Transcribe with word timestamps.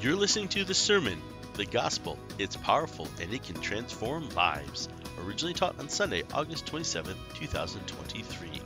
You're 0.00 0.14
listening 0.14 0.46
to 0.50 0.64
the 0.64 0.74
sermon, 0.74 1.20
The 1.54 1.64
Gospel. 1.64 2.20
It's 2.38 2.54
powerful 2.54 3.08
and 3.20 3.34
it 3.34 3.42
can 3.42 3.60
transform 3.60 4.28
lives. 4.28 4.88
Originally 5.24 5.54
taught 5.54 5.76
on 5.80 5.88
Sunday, 5.88 6.22
August 6.32 6.66
27, 6.66 7.16
2023, 7.34 8.62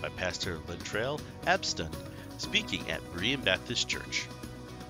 by 0.00 0.08
Pastor 0.10 0.58
Lentrail 0.68 1.20
Abston, 1.44 1.92
speaking 2.38 2.88
at 2.88 3.00
Berean 3.12 3.44
Baptist 3.44 3.88
Church. 3.88 4.28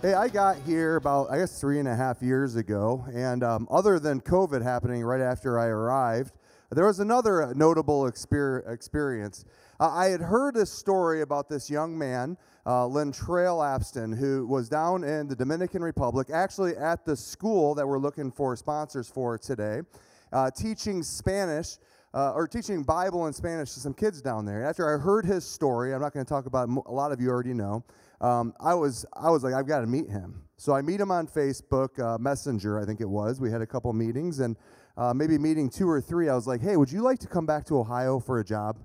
Hey, 0.02 0.12
I 0.12 0.28
got 0.28 0.58
here 0.66 0.96
about, 0.96 1.30
I 1.30 1.38
guess, 1.38 1.58
three 1.58 1.78
and 1.78 1.88
a 1.88 1.96
half 1.96 2.20
years 2.20 2.56
ago. 2.56 3.02
And 3.14 3.42
um, 3.42 3.66
other 3.70 3.98
than 3.98 4.20
COVID 4.20 4.60
happening 4.60 5.02
right 5.02 5.22
after 5.22 5.58
I 5.58 5.64
arrived, 5.64 6.34
there 6.70 6.86
was 6.86 7.00
another 7.00 7.52
notable 7.54 8.10
exper- 8.10 8.68
experience. 8.70 9.44
Uh, 9.78 9.90
I 9.90 10.06
had 10.06 10.20
heard 10.20 10.56
a 10.56 10.66
story 10.66 11.22
about 11.22 11.48
this 11.48 11.70
young 11.70 11.96
man, 11.96 12.36
uh, 12.64 12.84
Lentrail 12.84 13.62
Abston, 13.62 14.16
who 14.16 14.46
was 14.46 14.68
down 14.68 15.04
in 15.04 15.28
the 15.28 15.36
Dominican 15.36 15.82
Republic, 15.82 16.28
actually 16.32 16.76
at 16.76 17.04
the 17.04 17.16
school 17.16 17.74
that 17.74 17.86
we're 17.86 17.98
looking 17.98 18.32
for 18.32 18.56
sponsors 18.56 19.08
for 19.08 19.38
today, 19.38 19.82
uh, 20.32 20.50
teaching 20.50 21.02
Spanish. 21.02 21.78
Uh, 22.14 22.32
or 22.32 22.48
teaching 22.48 22.82
Bible 22.82 23.26
and 23.26 23.34
Spanish 23.34 23.74
to 23.74 23.80
some 23.80 23.92
kids 23.92 24.22
down 24.22 24.46
there. 24.46 24.64
After 24.64 24.88
I 24.88 24.98
heard 24.98 25.26
his 25.26 25.44
story, 25.44 25.92
I'm 25.92 26.00
not 26.00 26.14
going 26.14 26.24
to 26.24 26.28
talk 26.28 26.46
about 26.46 26.66
a 26.86 26.90
lot 26.90 27.12
of 27.12 27.20
you 27.20 27.28
already 27.28 27.52
know. 27.52 27.84
Um, 28.22 28.54
I 28.58 28.72
was 28.72 29.04
I 29.12 29.28
was 29.28 29.44
like 29.44 29.52
I've 29.52 29.66
got 29.66 29.80
to 29.80 29.86
meet 29.86 30.08
him. 30.08 30.46
So 30.56 30.72
I 30.72 30.80
meet 30.80 30.98
him 30.98 31.10
on 31.10 31.26
Facebook 31.26 31.98
uh, 31.98 32.16
Messenger, 32.16 32.80
I 32.80 32.86
think 32.86 33.02
it 33.02 33.08
was. 33.08 33.38
We 33.38 33.50
had 33.50 33.60
a 33.60 33.66
couple 33.66 33.92
meetings, 33.92 34.38
and 34.38 34.56
uh, 34.96 35.12
maybe 35.14 35.38
meeting 35.38 35.68
two 35.68 35.88
or 35.88 36.00
three. 36.00 36.28
I 36.28 36.34
was 36.34 36.46
like, 36.46 36.60
Hey, 36.60 36.76
would 36.76 36.90
you 36.90 37.02
like 37.02 37.18
to 37.20 37.26
come 37.26 37.46
back 37.46 37.64
to 37.66 37.78
Ohio 37.78 38.18
for 38.18 38.38
a 38.38 38.44
job? 38.44 38.78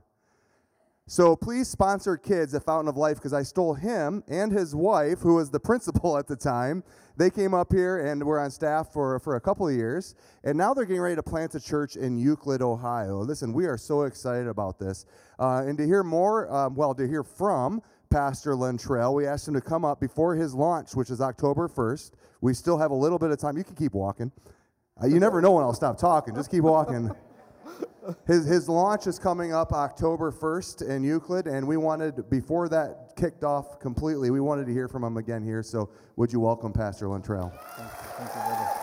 So 1.08 1.36
please 1.36 1.68
sponsor 1.68 2.16
kids 2.16 2.54
at 2.54 2.64
Fountain 2.64 2.88
of 2.88 2.96
Life 2.96 3.18
because 3.18 3.34
I 3.34 3.44
stole 3.44 3.74
him 3.74 4.24
and 4.30 4.50
his 4.50 4.74
wife, 4.74 5.20
who 5.20 5.36
was 5.36 5.50
the 5.50 5.60
principal 5.70 6.18
at 6.18 6.28
the 6.28 6.38
time. 6.38 6.86
They 7.18 7.30
came 7.30 7.54
up 7.54 7.74
here 7.74 8.08
and 8.08 8.24
were 8.24 8.40
on 8.40 8.50
staff 8.50 8.94
for, 8.94 9.20
for 9.20 9.36
a 9.36 9.42
couple 9.42 9.68
of 9.68 9.76
years. 9.76 10.16
And 10.46 10.58
now 10.58 10.74
they're 10.74 10.86
getting 10.86 11.02
ready 11.02 11.18
to 11.18 11.24
plant 11.24 11.54
a 11.56 11.60
church 11.60 11.98
in 11.98 12.18
Euclid, 12.18 12.62
Ohio. 12.62 13.18
Listen, 13.20 13.52
we 13.52 13.66
are 13.66 13.78
so 13.78 14.04
excited 14.04 14.48
about 14.48 14.80
this. 14.80 15.06
Uh, 15.38 15.64
and 15.68 15.78
to 15.80 15.86
hear 15.86 16.04
more, 16.04 16.50
um, 16.50 16.76
well, 16.76 16.96
to 16.96 17.06
hear 17.06 17.24
from 17.24 17.82
Pastor 18.10 18.54
Lentrail, 18.54 19.14
we 19.14 19.28
asked 19.28 19.48
him 19.48 19.54
to 19.56 19.62
come 19.62 19.84
up 19.84 20.00
before 20.00 20.36
his 20.36 20.54
launch, 20.54 20.96
which 20.96 21.10
is 21.10 21.20
October 21.20 21.68
1st. 21.68 22.12
We 22.40 22.54
still 22.54 22.78
have 22.78 22.92
a 22.92 22.96
little 22.96 23.20
bit 23.20 23.32
of 23.32 23.38
time. 23.38 23.58
You 23.58 23.66
can 23.66 23.76
keep 23.76 23.94
walking. 23.94 24.32
Uh, 25.02 25.08
you 25.08 25.20
never 25.20 25.42
know 25.42 25.52
when 25.52 25.64
I'll 25.64 25.74
stop 25.74 25.98
talking. 25.98 26.36
Just 26.36 26.52
keep 26.52 26.64
walking. 26.64 27.12
His, 28.26 28.46
his 28.46 28.68
launch 28.68 29.06
is 29.06 29.20
coming 29.20 29.54
up 29.54 29.74
October 29.74 30.32
1st 30.32 30.90
in 30.90 31.04
Euclid, 31.04 31.46
and 31.46 31.68
we 31.68 31.78
wanted, 31.78 32.30
before 32.32 32.68
that 32.70 33.14
kicked 33.16 33.44
off 33.44 33.80
completely, 33.80 34.32
we 34.32 34.40
wanted 34.40 34.66
to 34.66 34.74
hear 34.74 34.88
from 34.88 35.04
him 35.04 35.18
again 35.18 35.44
here. 35.44 35.62
So, 35.62 35.92
would 36.16 36.34
you 36.34 36.40
welcome 36.40 36.74
Pastor 36.74 37.06
Lentrail? 37.06 37.52
Thank 37.52 37.92
you, 37.92 38.26
Thank 38.26 38.30
you. 38.34 38.82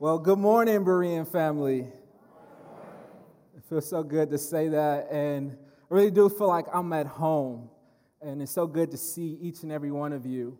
Well, 0.00 0.18
good 0.18 0.38
morning, 0.38 0.84
Berean 0.84 1.30
family. 1.30 1.80
It 3.56 3.62
feels 3.68 3.88
so 3.88 4.02
good 4.02 4.30
to 4.30 4.38
say 4.38 4.68
that, 4.68 5.08
and 5.12 5.56
I 5.90 5.94
really 5.94 6.10
do 6.10 6.28
feel 6.28 6.48
like 6.48 6.64
I'm 6.72 6.92
at 6.92 7.06
home, 7.06 7.68
and 8.22 8.42
it's 8.42 8.52
so 8.52 8.66
good 8.66 8.90
to 8.90 8.96
see 8.96 9.38
each 9.40 9.62
and 9.62 9.72
every 9.72 9.90
one 9.90 10.12
of 10.12 10.26
you. 10.26 10.58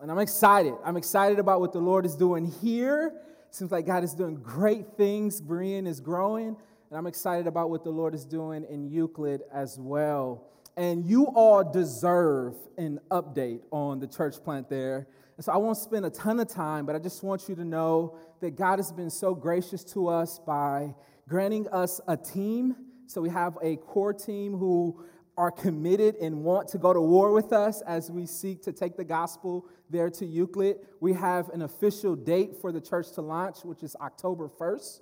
And 0.00 0.10
I'm 0.10 0.18
excited. 0.18 0.74
I'm 0.84 0.96
excited 0.96 1.38
about 1.38 1.60
what 1.60 1.72
the 1.72 1.80
Lord 1.80 2.06
is 2.06 2.14
doing 2.14 2.44
here. 2.44 3.12
Seems 3.50 3.72
like 3.72 3.86
God 3.86 4.04
is 4.04 4.14
doing 4.14 4.36
great 4.36 4.96
things. 4.96 5.40
Berean 5.40 5.86
is 5.86 6.00
growing. 6.00 6.56
And 6.90 6.98
I'm 6.98 7.06
excited 7.06 7.46
about 7.46 7.70
what 7.70 7.84
the 7.84 7.90
Lord 7.90 8.14
is 8.14 8.24
doing 8.24 8.64
in 8.68 8.88
Euclid 8.88 9.42
as 9.52 9.78
well. 9.78 10.44
And 10.76 11.04
you 11.04 11.26
all 11.26 11.64
deserve 11.64 12.54
an 12.76 13.00
update 13.10 13.60
on 13.72 13.98
the 13.98 14.06
church 14.06 14.36
plant 14.44 14.68
there. 14.68 15.08
And 15.36 15.44
so 15.44 15.52
I 15.52 15.56
won't 15.56 15.76
spend 15.76 16.06
a 16.06 16.10
ton 16.10 16.38
of 16.38 16.48
time, 16.48 16.86
but 16.86 16.94
I 16.94 16.98
just 16.98 17.22
want 17.22 17.48
you 17.48 17.56
to 17.56 17.64
know 17.64 18.16
that 18.40 18.56
God 18.56 18.78
has 18.78 18.92
been 18.92 19.10
so 19.10 19.34
gracious 19.34 19.82
to 19.84 20.08
us 20.08 20.38
by 20.38 20.94
granting 21.28 21.68
us 21.68 22.00
a 22.06 22.16
team. 22.16 22.76
So 23.06 23.20
we 23.20 23.30
have 23.30 23.58
a 23.62 23.76
core 23.76 24.12
team 24.12 24.56
who 24.56 25.04
are 25.38 25.52
committed 25.52 26.16
and 26.16 26.42
want 26.42 26.66
to 26.66 26.78
go 26.78 26.92
to 26.92 27.00
war 27.00 27.32
with 27.32 27.52
us 27.52 27.80
as 27.82 28.10
we 28.10 28.26
seek 28.26 28.60
to 28.64 28.72
take 28.72 28.96
the 28.96 29.04
gospel 29.04 29.64
there 29.88 30.10
to 30.10 30.26
Euclid. 30.26 30.78
We 30.98 31.12
have 31.12 31.48
an 31.50 31.62
official 31.62 32.16
date 32.16 32.56
for 32.60 32.72
the 32.72 32.80
church 32.80 33.12
to 33.12 33.22
launch, 33.22 33.58
which 33.64 33.84
is 33.84 33.94
October 34.00 34.48
1st. 34.48 35.00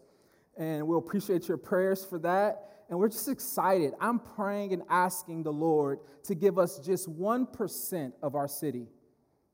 And 0.59 0.87
we'll 0.87 0.99
appreciate 0.99 1.49
your 1.49 1.57
prayers 1.57 2.05
for 2.05 2.19
that. 2.19 2.85
And 2.91 2.99
we're 2.99 3.09
just 3.09 3.29
excited. 3.29 3.95
I'm 3.99 4.19
praying 4.19 4.75
and 4.75 4.83
asking 4.91 5.43
the 5.43 5.53
Lord 5.53 6.01
to 6.25 6.35
give 6.35 6.59
us 6.59 6.79
just 6.81 7.11
1% 7.11 8.13
of 8.23 8.35
our 8.35 8.47
city. 8.47 8.89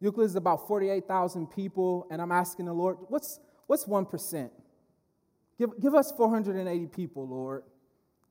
Euclid 0.01 0.27
is 0.27 0.35
about 0.35 0.67
48,000 0.67 1.47
people, 1.47 2.09
and 2.11 2.21
I'm 2.21 2.33
asking 2.33 2.67
the 2.67 2.73
Lord, 2.73 2.97
what's, 3.09 3.39
what's 3.69 3.85
1%? 3.85 4.51
Give, 5.57 5.71
give 5.81 5.95
us 5.95 6.11
480 6.11 6.87
people, 6.89 7.29
Lord, 7.29 7.63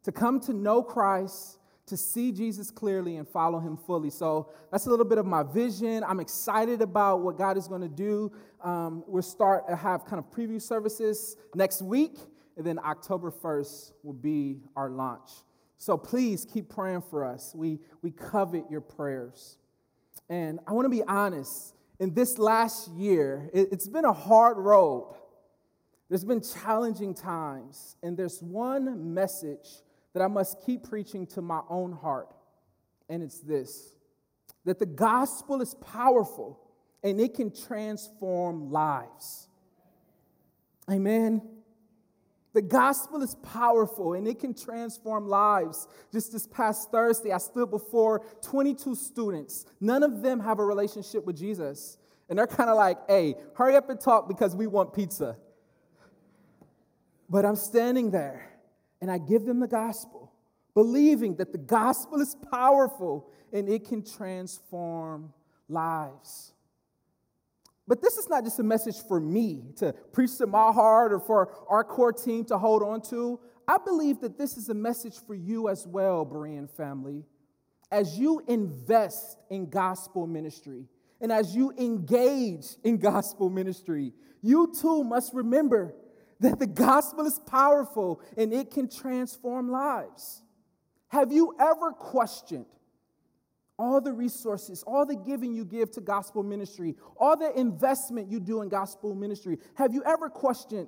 to 0.03 0.11
come 0.11 0.41
to 0.41 0.53
know 0.53 0.83
Christ 0.83 1.59
to 1.91 1.97
see 1.97 2.31
Jesus 2.31 2.71
clearly 2.71 3.17
and 3.17 3.27
follow 3.27 3.59
him 3.59 3.75
fully. 3.75 4.09
So 4.09 4.49
that's 4.71 4.85
a 4.85 4.89
little 4.89 5.03
bit 5.03 5.17
of 5.17 5.25
my 5.25 5.43
vision. 5.43 6.05
I'm 6.07 6.21
excited 6.21 6.81
about 6.81 7.19
what 7.19 7.37
God 7.37 7.57
is 7.57 7.67
going 7.67 7.81
to 7.81 7.89
do. 7.89 8.31
Um, 8.63 9.03
we'll 9.07 9.21
start 9.21 9.67
to 9.67 9.75
have 9.75 10.05
kind 10.05 10.17
of 10.17 10.31
preview 10.31 10.61
services 10.61 11.35
next 11.53 11.81
week, 11.81 12.17
and 12.55 12.65
then 12.65 12.79
October 12.79 13.29
1st 13.29 13.91
will 14.03 14.13
be 14.13 14.61
our 14.77 14.89
launch. 14.89 15.29
So 15.77 15.97
please 15.97 16.45
keep 16.45 16.69
praying 16.69 17.03
for 17.09 17.25
us. 17.25 17.51
We, 17.53 17.79
we 18.01 18.11
covet 18.11 18.71
your 18.71 18.81
prayers. 18.81 19.57
And 20.29 20.61
I 20.65 20.71
want 20.71 20.85
to 20.85 20.89
be 20.89 21.03
honest, 21.03 21.75
in 21.99 22.13
this 22.13 22.37
last 22.37 22.89
year, 22.91 23.49
it, 23.53 23.67
it's 23.73 23.89
been 23.89 24.05
a 24.05 24.13
hard 24.13 24.55
road. 24.55 25.13
There's 26.07 26.23
been 26.23 26.41
challenging 26.41 27.13
times, 27.13 27.97
and 28.01 28.15
there's 28.15 28.41
one 28.41 29.13
message 29.13 29.67
that 30.13 30.21
I 30.21 30.27
must 30.27 30.65
keep 30.65 30.83
preaching 30.89 31.25
to 31.27 31.41
my 31.41 31.61
own 31.69 31.93
heart. 31.93 32.33
And 33.09 33.21
it's 33.23 33.39
this 33.39 33.95
that 34.63 34.77
the 34.77 34.85
gospel 34.85 35.61
is 35.61 35.73
powerful 35.75 36.59
and 37.03 37.19
it 37.19 37.33
can 37.33 37.51
transform 37.51 38.71
lives. 38.71 39.47
Amen. 40.89 41.41
The 42.53 42.61
gospel 42.61 43.21
is 43.21 43.35
powerful 43.35 44.13
and 44.13 44.27
it 44.27 44.39
can 44.39 44.53
transform 44.53 45.27
lives. 45.27 45.87
Just 46.11 46.31
this 46.31 46.45
past 46.45 46.91
Thursday, 46.91 47.31
I 47.31 47.37
stood 47.37 47.71
before 47.71 48.25
22 48.41 48.93
students. 48.95 49.65
None 49.79 50.03
of 50.03 50.21
them 50.21 50.39
have 50.41 50.59
a 50.59 50.65
relationship 50.65 51.25
with 51.25 51.37
Jesus. 51.37 51.97
And 52.29 52.37
they're 52.37 52.47
kind 52.47 52.69
of 52.69 52.75
like, 52.75 52.97
hey, 53.07 53.35
hurry 53.55 53.75
up 53.75 53.89
and 53.89 53.99
talk 53.99 54.27
because 54.27 54.55
we 54.55 54.67
want 54.67 54.93
pizza. 54.93 55.37
But 57.29 57.45
I'm 57.45 57.55
standing 57.55 58.11
there 58.11 58.50
and 59.01 59.11
I 59.11 59.17
give 59.17 59.45
them 59.45 59.59
the 59.59 59.67
gospel, 59.67 60.31
believing 60.73 61.35
that 61.37 61.51
the 61.51 61.57
gospel 61.57 62.21
is 62.21 62.35
powerful 62.51 63.29
and 63.51 63.67
it 63.67 63.87
can 63.87 64.03
transform 64.03 65.33
lives. 65.67 66.53
But 67.87 68.01
this 68.01 68.17
is 68.17 68.29
not 68.29 68.43
just 68.43 68.59
a 68.59 68.63
message 68.63 68.97
for 69.07 69.19
me 69.19 69.63
to 69.77 69.91
preach 70.13 70.37
to 70.37 70.47
my 70.47 70.71
heart 70.71 71.11
or 71.11 71.19
for 71.19 71.51
our 71.67 71.83
core 71.83 72.13
team 72.13 72.45
to 72.45 72.57
hold 72.57 72.83
on 72.83 73.01
to. 73.09 73.39
I 73.67 73.77
believe 73.83 74.21
that 74.21 74.37
this 74.37 74.55
is 74.55 74.69
a 74.69 74.73
message 74.73 75.15
for 75.25 75.33
you 75.33 75.67
as 75.67 75.85
well, 75.87 76.25
Berean 76.25 76.69
family. 76.69 77.25
As 77.91 78.17
you 78.17 78.41
invest 78.47 79.37
in 79.49 79.69
gospel 79.69 80.25
ministry 80.25 80.85
and 81.19 81.31
as 81.31 81.55
you 81.55 81.73
engage 81.77 82.67
in 82.83 82.97
gospel 82.97 83.49
ministry, 83.49 84.13
you 84.41 84.73
too 84.79 85.03
must 85.03 85.33
remember 85.33 85.93
that 86.41 86.57
the 86.57 86.67
gospel 86.67 87.25
is 87.25 87.39
powerful 87.39 88.19
and 88.35 88.51
it 88.51 88.71
can 88.71 88.89
transform 88.89 89.69
lives. 89.69 90.41
Have 91.07 91.31
you 91.31 91.55
ever 91.59 91.91
questioned 91.91 92.65
all 93.77 94.01
the 94.01 94.11
resources, 94.11 94.83
all 94.83 95.05
the 95.05 95.15
giving 95.15 95.53
you 95.53 95.63
give 95.63 95.91
to 95.91 96.01
gospel 96.01 96.41
ministry, 96.43 96.95
all 97.17 97.37
the 97.37 97.57
investment 97.57 98.31
you 98.31 98.39
do 98.39 98.61
in 98.63 98.69
gospel 98.69 99.13
ministry? 99.13 99.59
Have 99.75 99.93
you 99.93 100.03
ever 100.03 100.29
questioned, 100.29 100.87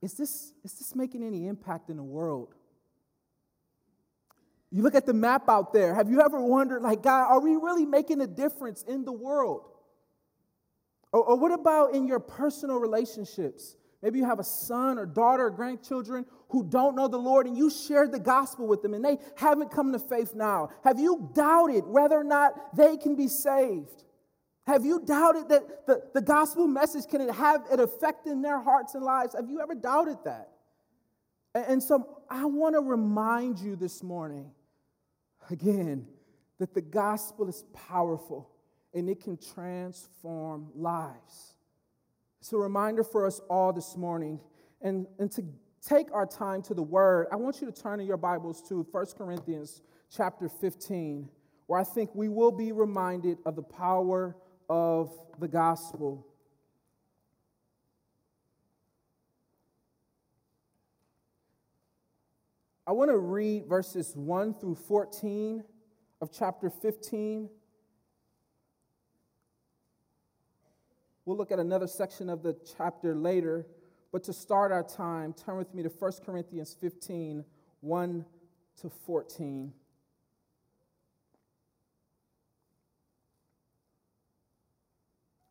is 0.00 0.14
this, 0.14 0.52
is 0.64 0.74
this 0.74 0.96
making 0.96 1.22
any 1.22 1.46
impact 1.46 1.88
in 1.88 1.96
the 1.96 2.02
world? 2.02 2.54
You 4.72 4.82
look 4.82 4.96
at 4.96 5.06
the 5.06 5.14
map 5.14 5.48
out 5.48 5.72
there. 5.72 5.94
Have 5.94 6.10
you 6.10 6.22
ever 6.22 6.40
wondered, 6.40 6.82
like, 6.82 7.02
God, 7.02 7.26
are 7.30 7.40
we 7.40 7.54
really 7.56 7.86
making 7.86 8.20
a 8.20 8.26
difference 8.26 8.82
in 8.82 9.04
the 9.04 9.12
world? 9.12 9.68
Or, 11.12 11.22
or 11.22 11.36
what 11.36 11.52
about 11.52 11.94
in 11.94 12.06
your 12.06 12.18
personal 12.20 12.78
relationships? 12.78 13.76
Maybe 14.02 14.18
you 14.18 14.24
have 14.24 14.40
a 14.40 14.44
son 14.44 14.98
or 14.98 15.06
daughter 15.06 15.46
or 15.46 15.50
grandchildren 15.50 16.26
who 16.48 16.64
don't 16.64 16.96
know 16.96 17.06
the 17.06 17.18
Lord 17.18 17.46
and 17.46 17.56
you 17.56 17.70
shared 17.70 18.10
the 18.10 18.18
gospel 18.18 18.66
with 18.66 18.82
them 18.82 18.94
and 18.94 19.04
they 19.04 19.18
haven't 19.36 19.70
come 19.70 19.92
to 19.92 19.98
faith 19.98 20.34
now. 20.34 20.70
Have 20.82 20.98
you 20.98 21.30
doubted 21.34 21.86
whether 21.86 22.16
or 22.16 22.24
not 22.24 22.76
they 22.76 22.96
can 22.96 23.14
be 23.14 23.28
saved? 23.28 24.04
Have 24.66 24.84
you 24.84 25.00
doubted 25.00 25.48
that 25.48 25.86
the, 25.86 26.02
the 26.14 26.20
gospel 26.20 26.66
message 26.66 27.06
can 27.08 27.28
have 27.28 27.64
an 27.70 27.80
effect 27.80 28.26
in 28.26 28.42
their 28.42 28.60
hearts 28.60 28.94
and 28.94 29.04
lives? 29.04 29.34
Have 29.34 29.48
you 29.48 29.60
ever 29.60 29.74
doubted 29.74 30.18
that? 30.24 30.50
And 31.54 31.82
so 31.82 32.22
I 32.28 32.44
want 32.44 32.74
to 32.74 32.80
remind 32.80 33.58
you 33.58 33.76
this 33.76 34.02
morning, 34.02 34.50
again, 35.50 36.06
that 36.58 36.74
the 36.74 36.80
gospel 36.80 37.48
is 37.48 37.64
powerful 37.88 38.50
and 38.94 39.08
it 39.08 39.22
can 39.22 39.36
transform 39.36 40.68
lives. 40.74 41.51
It's 42.42 42.52
a 42.52 42.56
reminder 42.56 43.04
for 43.04 43.24
us 43.24 43.40
all 43.48 43.72
this 43.72 43.96
morning. 43.96 44.40
And, 44.80 45.06
and 45.20 45.30
to 45.30 45.44
take 45.80 46.12
our 46.12 46.26
time 46.26 46.60
to 46.62 46.74
the 46.74 46.82
word, 46.82 47.28
I 47.30 47.36
want 47.36 47.60
you 47.60 47.70
to 47.70 47.72
turn 47.72 48.00
in 48.00 48.06
your 48.08 48.16
Bibles 48.16 48.60
to 48.68 48.84
1 48.90 49.06
Corinthians 49.16 49.80
chapter 50.10 50.48
15, 50.48 51.28
where 51.68 51.78
I 51.78 51.84
think 51.84 52.10
we 52.16 52.28
will 52.28 52.50
be 52.50 52.72
reminded 52.72 53.38
of 53.46 53.54
the 53.54 53.62
power 53.62 54.34
of 54.68 55.12
the 55.38 55.46
gospel. 55.46 56.26
I 62.84 62.90
want 62.90 63.12
to 63.12 63.18
read 63.18 63.68
verses 63.68 64.16
1 64.16 64.54
through 64.54 64.74
14 64.74 65.62
of 66.20 66.32
chapter 66.32 66.70
15. 66.70 67.48
We'll 71.24 71.36
look 71.36 71.52
at 71.52 71.58
another 71.58 71.86
section 71.86 72.28
of 72.28 72.42
the 72.42 72.56
chapter 72.76 73.14
later, 73.14 73.66
but 74.10 74.24
to 74.24 74.32
start 74.32 74.72
our 74.72 74.82
time, 74.82 75.32
turn 75.32 75.56
with 75.56 75.72
me 75.72 75.82
to 75.82 75.88
1 75.88 76.12
Corinthians 76.24 76.76
15 76.80 77.44
1 77.80 78.24
to 78.80 78.90
14. 79.06 79.72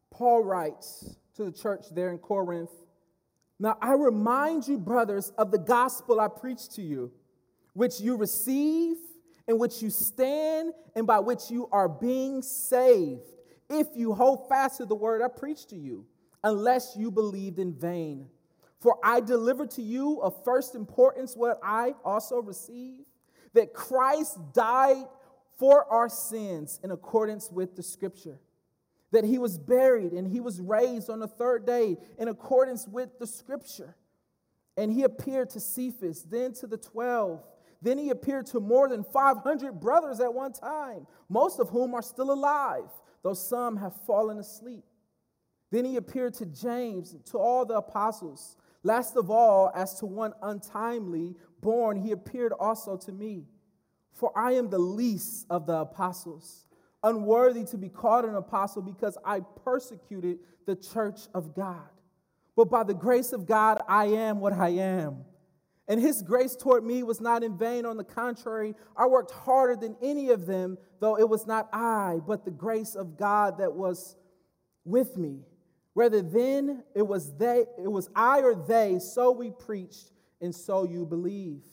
Paul 0.09 0.44
writes 0.44 1.15
to 1.35 1.45
the 1.45 1.51
church 1.51 1.85
there 1.91 2.12
in 2.12 2.18
Corinth 2.18 2.71
Now 3.59 3.77
I 3.81 3.94
remind 3.94 4.68
you, 4.68 4.77
brothers, 4.77 5.31
of 5.38 5.51
the 5.51 5.57
gospel 5.57 6.19
I 6.19 6.27
preached 6.27 6.75
to 6.75 6.81
you 6.81 7.12
which 7.73 8.00
you 8.00 8.18
receive, 8.18 8.97
in 9.47 9.57
which 9.57 9.81
you 9.81 9.89
stand, 9.89 10.73
and 10.95 11.07
by 11.07 11.19
which 11.19 11.50
you 11.50 11.68
are 11.71 11.88
being 11.88 12.41
saved, 12.41 13.21
if 13.73 13.88
you 13.95 14.13
hold 14.13 14.47
fast 14.50 14.77
to 14.77 14.85
the 14.85 14.95
word 14.95 15.21
I 15.21 15.27
preached 15.27 15.69
to 15.69 15.75
you, 15.75 16.06
unless 16.44 16.95
you 16.97 17.12
believed 17.12 17.59
in 17.59 17.73
vain. 17.73 18.27
For 18.79 18.97
I 19.03 19.19
delivered 19.19 19.71
to 19.71 19.81
you 19.81 20.21
of 20.21 20.44
first 20.44 20.73
importance 20.73 21.35
what 21.35 21.59
I 21.63 21.94
also 22.03 22.41
received 22.41 23.06
that 23.53 23.73
Christ 23.73 24.39
died 24.53 25.06
for 25.59 25.85
our 25.91 26.09
sins 26.09 26.79
in 26.83 26.91
accordance 26.91 27.51
with 27.51 27.75
the 27.75 27.83
scripture, 27.83 28.39
that 29.12 29.23
he 29.23 29.38
was 29.38 29.57
buried 29.59 30.13
and 30.13 30.27
he 30.27 30.39
was 30.39 30.59
raised 30.59 31.09
on 31.09 31.19
the 31.19 31.27
third 31.27 31.65
day 31.65 31.97
in 32.18 32.27
accordance 32.27 32.88
with 32.88 33.19
the 33.19 33.27
scripture. 33.27 33.95
And 34.77 34.91
he 34.91 35.03
appeared 35.03 35.51
to 35.51 35.59
Cephas, 35.59 36.23
then 36.23 36.53
to 36.53 36.68
the 36.68 36.77
twelve. 36.77 37.44
Then 37.83 37.97
he 37.97 38.09
appeared 38.09 38.45
to 38.47 38.59
more 38.59 38.88
than 38.88 39.03
500 39.03 39.79
brothers 39.79 40.19
at 40.19 40.33
one 40.33 40.53
time, 40.53 41.07
most 41.29 41.59
of 41.59 41.69
whom 41.69 41.95
are 41.95 42.01
still 42.03 42.31
alive, 42.31 42.89
though 43.23 43.33
some 43.33 43.77
have 43.77 43.95
fallen 44.06 44.39
asleep. 44.39 44.83
Then 45.71 45.85
he 45.85 45.95
appeared 45.95 46.33
to 46.35 46.45
James, 46.45 47.15
to 47.31 47.38
all 47.38 47.65
the 47.65 47.75
apostles. 47.75 48.57
Last 48.83 49.15
of 49.15 49.29
all, 49.29 49.71
as 49.73 50.00
to 50.00 50.06
one 50.06 50.33
untimely 50.41 51.35
born, 51.62 51.97
he 51.97 52.12
appeared 52.12 52.51
also 52.51 52.97
to 52.97 53.12
me. 53.12 53.45
For 54.12 54.38
I 54.38 54.53
am 54.53 54.69
the 54.69 54.79
least 54.79 55.45
of 55.50 55.65
the 55.65 55.77
apostles, 55.77 56.65
unworthy 57.03 57.63
to 57.65 57.77
be 57.77 57.89
called 57.89 58.25
an 58.25 58.35
apostle 58.35 58.81
because 58.81 59.18
I 59.23 59.39
persecuted 59.63 60.39
the 60.65 60.75
church 60.75 61.21
of 61.33 61.56
God. 61.56 61.88
But 62.56 62.69
by 62.69 62.83
the 62.83 62.94
grace 62.94 63.31
of 63.31 63.45
God, 63.45 63.81
I 63.88 64.06
am 64.06 64.39
what 64.39 64.53
I 64.53 64.69
am. 64.69 65.23
And 65.92 66.00
his 66.00 66.22
grace 66.22 66.56
toward 66.56 66.86
me 66.86 67.04
was 67.04 67.20
not 67.20 67.44
in 67.44 67.58
vain. 67.58 67.86
On 67.86 67.98
the 67.98 68.06
contrary, 68.06 68.76
I 68.96 69.08
worked 69.08 69.32
harder 69.32 69.76
than 69.76 69.98
any 70.02 70.30
of 70.30 70.46
them, 70.46 70.78
though 71.02 71.20
it 71.20 71.28
was 71.28 71.46
not 71.46 71.68
I, 71.74 72.22
but 72.26 72.46
the 72.46 72.52
grace 72.52 72.96
of 72.96 73.18
God 73.18 73.58
that 73.58 73.74
was 73.74 74.16
with 74.86 75.18
me. 75.18 75.42
Rather 75.94 76.22
then 76.22 76.86
it 76.96 77.02
was 77.02 77.36
they, 77.36 77.66
it 77.78 77.92
was 77.92 78.10
I 78.16 78.40
or 78.40 78.56
they, 78.56 79.00
so 79.00 79.32
we 79.32 79.52
preached, 79.52 80.14
and 80.40 80.56
so 80.56 80.86
you 80.86 81.06
believe. 81.06 81.66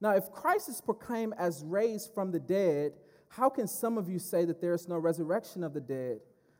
Now, 0.00 0.16
if 0.16 0.32
Christ 0.32 0.68
is 0.68 0.80
proclaimed 0.80 1.34
as 1.38 1.62
raised 1.64 2.12
from 2.14 2.32
the 2.32 2.40
dead, 2.40 2.94
how 3.28 3.48
can 3.48 3.68
some 3.68 3.96
of 3.96 4.08
you 4.08 4.18
say 4.18 4.44
that 4.44 4.60
there 4.60 4.74
is 4.74 4.88
no 4.88 4.98
resurrection 4.98 5.62
of 5.62 5.72
the 5.72 5.80
dead? 5.80 6.18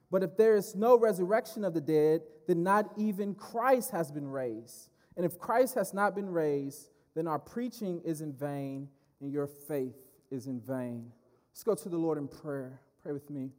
But 0.08 0.22
if 0.22 0.36
there 0.36 0.54
is 0.54 0.76
no 0.76 0.96
resurrection 0.96 1.64
of 1.64 1.74
the 1.74 1.80
dead, 1.80 2.20
then 2.46 2.62
not 2.62 2.92
even 2.96 3.34
Christ 3.34 3.90
has 3.90 4.12
been 4.12 4.28
raised. 4.28 4.88
And 5.16 5.24
if 5.24 5.38
Christ 5.38 5.74
has 5.74 5.94
not 5.94 6.14
been 6.14 6.30
raised, 6.30 6.90
then 7.14 7.26
our 7.26 7.38
preaching 7.38 8.00
is 8.04 8.20
in 8.20 8.32
vain 8.32 8.88
and 9.20 9.32
your 9.32 9.46
faith 9.46 9.96
is 10.30 10.46
in 10.46 10.60
vain. 10.60 11.10
Let's 11.52 11.62
go 11.62 11.74
to 11.74 11.88
the 11.88 11.96
Lord 11.96 12.18
in 12.18 12.28
prayer. 12.28 12.80
Pray 13.02 13.12
with 13.12 13.30
me. 13.30 13.50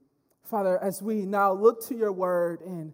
Father, 0.44 0.82
as 0.82 1.02
we 1.02 1.26
now 1.26 1.52
look 1.52 1.86
to 1.88 1.96
your 1.96 2.12
word 2.12 2.62
and 2.62 2.94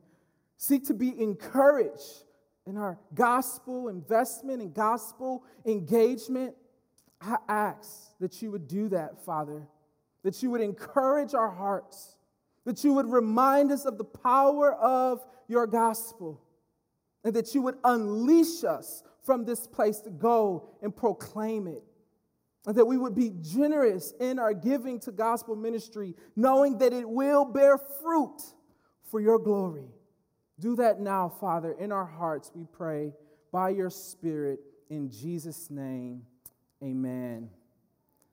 seek 0.57 0.87
to 0.87 0.93
be 0.93 1.19
encouraged 1.21 2.23
in 2.65 2.77
our 2.77 2.97
gospel 3.13 3.89
investment 3.89 4.61
and 4.61 4.73
gospel 4.73 5.43
engagement, 5.65 6.55
I 7.19 7.37
ask 7.47 8.17
that 8.19 8.41
you 8.41 8.51
would 8.51 8.67
do 8.67 8.89
that, 8.89 9.23
Father, 9.25 9.67
that 10.23 10.41
you 10.41 10.51
would 10.51 10.61
encourage 10.61 11.33
our 11.33 11.49
hearts, 11.49 12.15
that 12.65 12.83
you 12.83 12.93
would 12.93 13.09
remind 13.09 13.71
us 13.71 13.85
of 13.85 13.97
the 13.97 14.05
power 14.05 14.73
of 14.73 15.25
your 15.47 15.67
gospel 15.67 16.41
and 17.23 17.33
that 17.35 17.53
you 17.53 17.61
would 17.61 17.77
unleash 17.83 18.63
us 18.63 19.03
from 19.23 19.45
this 19.45 19.67
place 19.67 19.99
to 20.01 20.09
go 20.09 20.69
and 20.81 20.95
proclaim 20.95 21.67
it. 21.67 21.83
And 22.65 22.75
that 22.75 22.85
we 22.85 22.97
would 22.97 23.15
be 23.15 23.33
generous 23.41 24.13
in 24.19 24.39
our 24.39 24.53
giving 24.53 24.99
to 25.01 25.11
gospel 25.11 25.55
ministry, 25.55 26.15
knowing 26.35 26.77
that 26.77 26.93
it 26.93 27.07
will 27.07 27.43
bear 27.43 27.77
fruit 27.77 28.41
for 29.11 29.19
your 29.19 29.37
glory. 29.37 29.87
Do 30.59 30.77
that 30.77 31.01
now, 31.01 31.27
Father, 31.27 31.73
in 31.73 31.91
our 31.91 32.05
hearts, 32.05 32.51
we 32.55 32.65
pray, 32.71 33.13
by 33.51 33.69
your 33.69 33.89
Spirit, 33.89 34.59
in 34.89 35.09
Jesus' 35.09 35.69
name. 35.69 36.23
Amen. 36.81 37.49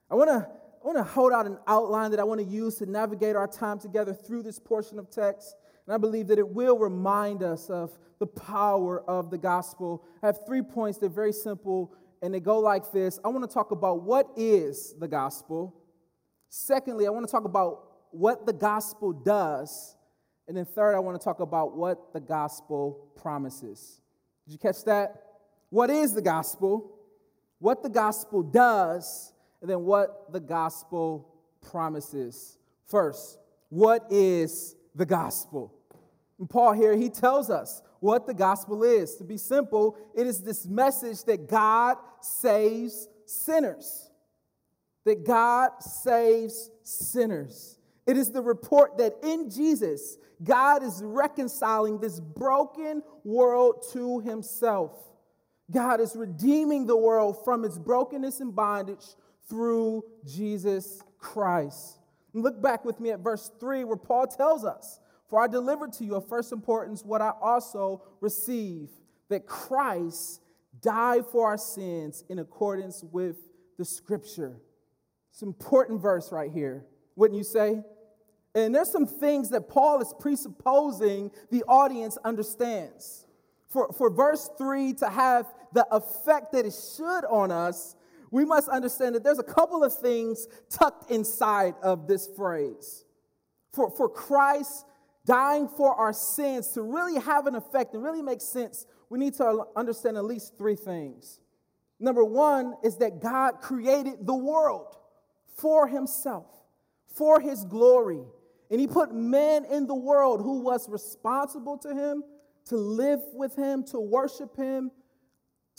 I 0.09 0.15
want 0.15 0.29
to 0.29 0.47
I 0.83 0.87
want 0.87 0.97
to 0.97 1.03
hold 1.03 1.31
out 1.31 1.45
an 1.45 1.59
outline 1.67 2.09
that 2.11 2.19
I 2.19 2.23
want 2.23 2.39
to 2.39 2.45
use 2.45 2.75
to 2.77 2.87
navigate 2.87 3.35
our 3.35 3.47
time 3.47 3.77
together 3.77 4.13
through 4.13 4.41
this 4.41 4.57
portion 4.57 4.97
of 4.97 5.11
text. 5.11 5.55
And 5.91 5.95
I 5.95 5.97
believe 5.97 6.27
that 6.27 6.39
it 6.39 6.47
will 6.47 6.79
remind 6.79 7.43
us 7.43 7.69
of 7.69 7.91
the 8.19 8.25
power 8.25 9.01
of 9.09 9.29
the 9.29 9.37
gospel. 9.37 10.05
I 10.23 10.27
have 10.27 10.45
three 10.45 10.61
points. 10.61 10.97
They're 10.97 11.09
very 11.09 11.33
simple 11.33 11.93
and 12.21 12.33
they 12.33 12.39
go 12.39 12.59
like 12.59 12.93
this. 12.93 13.19
I 13.25 13.27
want 13.27 13.43
to 13.43 13.53
talk 13.53 13.71
about 13.71 14.03
what 14.03 14.29
is 14.37 14.95
the 14.97 15.09
gospel. 15.09 15.75
Secondly, 16.47 17.07
I 17.07 17.09
want 17.09 17.27
to 17.27 17.31
talk 17.31 17.43
about 17.43 17.89
what 18.11 18.45
the 18.45 18.53
gospel 18.53 19.11
does. 19.11 19.97
And 20.47 20.55
then 20.55 20.63
third, 20.63 20.95
I 20.95 20.99
want 20.99 21.19
to 21.19 21.23
talk 21.25 21.41
about 21.41 21.75
what 21.75 22.13
the 22.13 22.21
gospel 22.21 23.11
promises. 23.17 23.99
Did 24.45 24.53
you 24.53 24.59
catch 24.59 24.85
that? 24.85 25.21
What 25.71 25.89
is 25.89 26.13
the 26.13 26.21
gospel? 26.21 26.99
What 27.59 27.83
the 27.83 27.89
gospel 27.89 28.43
does, 28.43 29.33
and 29.59 29.69
then 29.69 29.83
what 29.83 30.31
the 30.31 30.39
gospel 30.39 31.35
promises. 31.69 32.57
First, 32.87 33.39
what 33.67 34.05
is 34.09 34.73
the 34.95 35.05
gospel? 35.05 35.79
And 36.41 36.49
Paul 36.49 36.73
here, 36.73 36.97
he 36.97 37.09
tells 37.09 37.51
us 37.51 37.83
what 37.99 38.25
the 38.25 38.33
gospel 38.33 38.83
is. 38.83 39.15
To 39.17 39.23
be 39.23 39.37
simple, 39.37 39.95
it 40.15 40.25
is 40.25 40.41
this 40.41 40.65
message 40.65 41.23
that 41.25 41.47
God 41.47 41.97
saves 42.19 43.07
sinners. 43.27 44.09
That 45.05 45.23
God 45.23 45.69
saves 45.81 46.71
sinners. 46.81 47.77
It 48.07 48.17
is 48.17 48.31
the 48.31 48.41
report 48.41 48.97
that 48.97 49.13
in 49.21 49.51
Jesus, 49.51 50.17
God 50.43 50.81
is 50.81 51.03
reconciling 51.03 51.99
this 51.99 52.19
broken 52.19 53.03
world 53.23 53.85
to 53.93 54.21
himself. 54.21 54.93
God 55.69 56.01
is 56.01 56.15
redeeming 56.15 56.87
the 56.87 56.97
world 56.97 57.45
from 57.45 57.63
its 57.63 57.77
brokenness 57.77 58.39
and 58.39 58.55
bondage 58.55 59.05
through 59.47 60.05
Jesus 60.25 61.03
Christ. 61.19 61.99
Look 62.33 62.59
back 62.63 62.83
with 62.83 62.99
me 62.99 63.11
at 63.11 63.19
verse 63.19 63.51
3 63.59 63.83
where 63.83 63.95
Paul 63.95 64.25
tells 64.25 64.65
us 64.65 64.99
for 65.31 65.41
I 65.41 65.47
delivered 65.47 65.93
to 65.93 66.03
you 66.03 66.15
of 66.15 66.27
first 66.27 66.51
importance 66.51 67.05
what 67.05 67.21
I 67.21 67.31
also 67.41 68.03
received 68.19 68.91
that 69.29 69.47
Christ 69.47 70.41
died 70.81 71.25
for 71.25 71.47
our 71.47 71.57
sins 71.57 72.25
in 72.27 72.39
accordance 72.39 73.01
with 73.01 73.37
the 73.77 73.85
scripture. 73.85 74.57
It's 75.31 75.41
an 75.41 75.47
important 75.47 76.01
verse 76.01 76.33
right 76.33 76.51
here, 76.51 76.85
wouldn't 77.15 77.37
you 77.37 77.45
say? 77.45 77.81
And 78.53 78.75
there's 78.75 78.91
some 78.91 79.05
things 79.05 79.51
that 79.51 79.69
Paul 79.69 80.01
is 80.01 80.13
presupposing 80.19 81.31
the 81.49 81.63
audience 81.63 82.17
understands. 82.25 83.25
For, 83.69 83.93
for 83.93 84.09
verse 84.09 84.49
3 84.57 84.95
to 84.95 85.07
have 85.07 85.45
the 85.71 85.87
effect 85.95 86.51
that 86.51 86.65
it 86.65 86.73
should 86.73 87.23
on 87.23 87.51
us, 87.51 87.95
we 88.31 88.43
must 88.43 88.67
understand 88.67 89.15
that 89.15 89.23
there's 89.23 89.39
a 89.39 89.43
couple 89.43 89.81
of 89.81 89.97
things 89.97 90.49
tucked 90.69 91.09
inside 91.09 91.75
of 91.81 92.05
this 92.05 92.27
phrase. 92.35 93.05
For, 93.71 93.89
for 93.91 94.09
Christ 94.09 94.85
dying 95.25 95.67
for 95.67 95.93
our 95.93 96.13
sins 96.13 96.69
to 96.69 96.81
really 96.81 97.19
have 97.19 97.47
an 97.47 97.55
effect 97.55 97.93
and 97.93 98.03
really 98.03 98.21
make 98.21 98.41
sense, 98.41 98.85
we 99.09 99.19
need 99.19 99.33
to 99.35 99.65
understand 99.75 100.17
at 100.17 100.25
least 100.25 100.57
three 100.57 100.75
things. 100.75 101.39
Number 101.99 102.23
one 102.23 102.73
is 102.83 102.97
that 102.97 103.21
God 103.21 103.61
created 103.61 104.25
the 104.25 104.35
world 104.35 104.95
for 105.57 105.87
himself, 105.87 106.47
for 107.07 107.39
his 107.39 107.63
glory. 107.65 108.23
And 108.71 108.79
he 108.79 108.87
put 108.87 109.13
men 109.13 109.65
in 109.65 109.85
the 109.85 109.95
world 109.95 110.41
who 110.41 110.61
was 110.61 110.89
responsible 110.89 111.77
to 111.79 111.93
him, 111.93 112.23
to 112.65 112.77
live 112.77 113.19
with 113.33 113.55
him, 113.55 113.83
to 113.85 113.99
worship 113.99 114.55
him, 114.55 114.91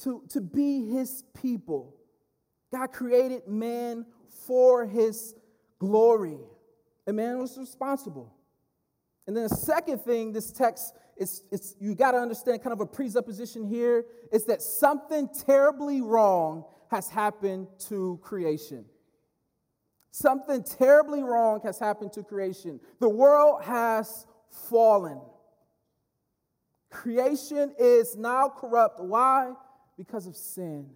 to, 0.02 0.22
to 0.28 0.40
be 0.40 0.86
his 0.90 1.24
people. 1.34 1.96
God 2.72 2.92
created 2.92 3.48
man 3.48 4.06
for 4.46 4.86
his 4.86 5.34
glory. 5.78 6.38
And 7.06 7.16
man 7.16 7.38
was 7.38 7.56
responsible. 7.58 8.32
And 9.26 9.36
then 9.36 9.44
the 9.44 9.54
second 9.54 10.00
thing 10.00 10.32
this 10.32 10.50
text 10.50 10.94
it's, 11.16 11.42
it's 11.50 11.76
you 11.78 11.94
got 11.94 12.12
to 12.12 12.18
understand 12.18 12.62
kind 12.62 12.72
of 12.72 12.80
a 12.80 12.86
presupposition 12.86 13.64
here 13.64 14.04
is 14.32 14.44
that 14.46 14.62
something 14.62 15.28
terribly 15.46 16.00
wrong 16.00 16.64
has 16.90 17.08
happened 17.08 17.68
to 17.88 18.18
creation. 18.22 18.84
Something 20.10 20.62
terribly 20.62 21.22
wrong 21.22 21.60
has 21.64 21.78
happened 21.78 22.12
to 22.14 22.22
creation. 22.22 22.80
The 23.00 23.08
world 23.08 23.62
has 23.62 24.26
fallen. 24.68 25.20
Creation 26.90 27.74
is 27.78 28.16
now 28.16 28.48
corrupt. 28.48 29.00
Why? 29.00 29.52
Because 29.96 30.26
of 30.26 30.36
sin. 30.36 30.90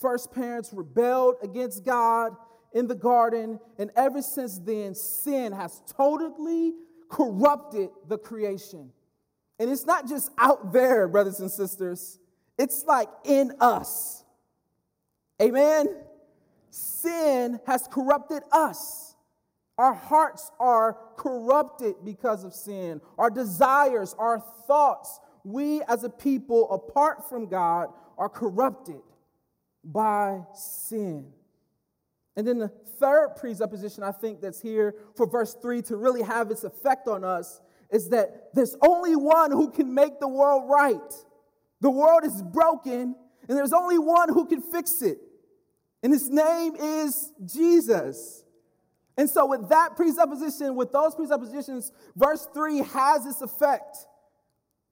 First 0.00 0.32
parents 0.32 0.72
rebelled 0.72 1.36
against 1.42 1.84
God 1.84 2.36
in 2.72 2.86
the 2.86 2.94
garden, 2.94 3.58
and 3.78 3.90
ever 3.96 4.22
since 4.22 4.58
then, 4.58 4.94
sin 4.94 5.52
has 5.52 5.82
totally 5.96 6.74
corrupted 7.08 7.90
the 8.08 8.18
creation. 8.18 8.92
And 9.58 9.70
it's 9.70 9.86
not 9.86 10.08
just 10.08 10.30
out 10.38 10.72
there, 10.72 11.08
brothers 11.08 11.40
and 11.40 11.50
sisters, 11.50 12.18
it's 12.58 12.84
like 12.84 13.08
in 13.24 13.52
us. 13.60 14.24
Amen? 15.40 15.86
Sin 16.70 17.60
has 17.66 17.88
corrupted 17.90 18.42
us. 18.52 19.14
Our 19.78 19.94
hearts 19.94 20.50
are 20.58 20.98
corrupted 21.16 21.96
because 22.04 22.44
of 22.44 22.54
sin. 22.54 23.00
Our 23.18 23.30
desires, 23.30 24.14
our 24.18 24.40
thoughts, 24.66 25.20
we 25.44 25.82
as 25.82 26.02
a 26.04 26.08
people, 26.08 26.70
apart 26.70 27.28
from 27.28 27.46
God, 27.46 27.88
are 28.18 28.28
corrupted 28.28 29.00
by 29.84 30.40
sin. 30.54 31.32
And 32.36 32.46
then 32.46 32.58
the 32.58 32.68
third 32.68 33.30
presupposition 33.36 34.02
I 34.02 34.12
think 34.12 34.40
that's 34.40 34.60
here 34.60 34.94
for 35.16 35.26
verse 35.26 35.54
3 35.54 35.82
to 35.82 35.96
really 35.96 36.22
have 36.22 36.50
its 36.50 36.64
effect 36.64 37.08
on 37.08 37.24
us 37.24 37.60
is 37.90 38.10
that 38.10 38.50
there's 38.54 38.76
only 38.82 39.16
one 39.16 39.50
who 39.50 39.70
can 39.70 39.94
make 39.94 40.20
the 40.20 40.28
world 40.28 40.64
right. 40.68 41.14
The 41.80 41.90
world 41.90 42.24
is 42.24 42.42
broken, 42.42 43.14
and 43.48 43.56
there's 43.56 43.72
only 43.72 43.98
one 43.98 44.28
who 44.28 44.46
can 44.46 44.60
fix 44.60 45.02
it. 45.02 45.18
And 46.02 46.12
his 46.12 46.28
name 46.28 46.74
is 46.76 47.32
Jesus. 47.44 48.44
And 49.16 49.30
so, 49.30 49.46
with 49.46 49.68
that 49.70 49.96
presupposition, 49.96 50.74
with 50.74 50.92
those 50.92 51.14
presuppositions, 51.14 51.90
verse 52.16 52.46
3 52.52 52.78
has 52.78 53.24
this 53.24 53.40
effect. 53.40 53.96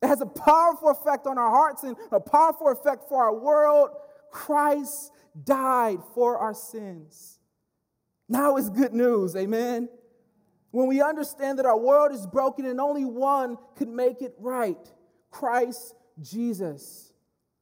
It 0.02 0.06
has 0.06 0.20
a 0.20 0.26
powerful 0.26 0.90
effect 0.90 1.26
on 1.26 1.36
our 1.36 1.50
hearts 1.50 1.82
and 1.82 1.96
a 2.10 2.20
powerful 2.20 2.68
effect 2.68 3.08
for 3.08 3.22
our 3.22 3.34
world. 3.34 3.90
Christ 4.30 5.12
died 5.44 5.98
for 6.14 6.38
our 6.38 6.54
sins. 6.54 7.33
Now 8.28 8.56
is 8.56 8.70
good 8.70 8.94
news, 8.94 9.36
amen. 9.36 9.88
When 10.70 10.86
we 10.86 11.00
understand 11.00 11.58
that 11.58 11.66
our 11.66 11.78
world 11.78 12.12
is 12.12 12.26
broken 12.26 12.66
and 12.66 12.80
only 12.80 13.04
one 13.04 13.58
could 13.76 13.88
make 13.88 14.22
it 14.22 14.34
right 14.38 14.78
Christ 15.30 15.94
Jesus. 16.20 17.12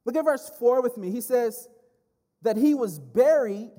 Look 0.04 0.16
at 0.16 0.24
verse 0.24 0.50
4 0.58 0.82
with 0.82 0.96
me. 0.96 1.10
He 1.10 1.20
says 1.20 1.68
that 2.42 2.56
he 2.56 2.74
was 2.74 2.98
buried 2.98 3.70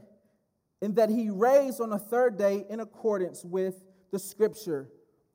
and 0.81 0.95
that 0.97 1.09
he 1.09 1.29
raised 1.29 1.79
on 1.81 1.89
the 1.89 1.99
third 1.99 2.37
day 2.37 2.65
in 2.69 2.79
accordance 2.79 3.43
with 3.43 3.83
the 4.11 4.19
scripture. 4.19 4.89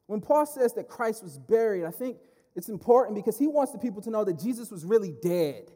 When 0.06 0.20
Paul 0.20 0.46
says 0.46 0.74
that 0.74 0.88
Christ 0.88 1.22
was 1.22 1.38
buried, 1.38 1.84
I 1.84 1.90
think 1.90 2.18
it's 2.54 2.68
important 2.68 3.16
because 3.16 3.38
he 3.38 3.46
wants 3.46 3.72
the 3.72 3.78
people 3.78 4.02
to 4.02 4.10
know 4.10 4.24
that 4.24 4.38
Jesus 4.38 4.70
was 4.70 4.84
really 4.84 5.14
dead. 5.22 5.70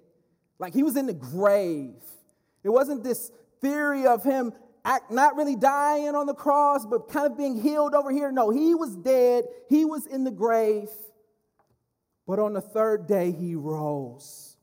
Like 0.58 0.74
he 0.74 0.82
was 0.82 0.96
in 0.96 1.06
the 1.06 1.12
grave. 1.12 1.96
It 2.64 2.70
wasn't 2.70 3.02
this 3.02 3.30
theory 3.60 4.06
of 4.06 4.24
him 4.24 4.52
act, 4.84 5.10
not 5.10 5.36
really 5.36 5.56
dying 5.56 6.14
on 6.14 6.26
the 6.26 6.34
cross, 6.34 6.86
but 6.86 7.08
kind 7.08 7.26
of 7.26 7.36
being 7.36 7.60
healed 7.60 7.94
over 7.94 8.10
here. 8.10 8.32
No, 8.32 8.50
he 8.50 8.74
was 8.74 8.96
dead, 8.96 9.44
he 9.68 9.84
was 9.84 10.06
in 10.06 10.24
the 10.24 10.30
grave. 10.30 10.88
But 12.26 12.38
on 12.38 12.52
the 12.52 12.60
third 12.60 13.06
day, 13.06 13.32
he 13.32 13.54
rose. 13.54 14.56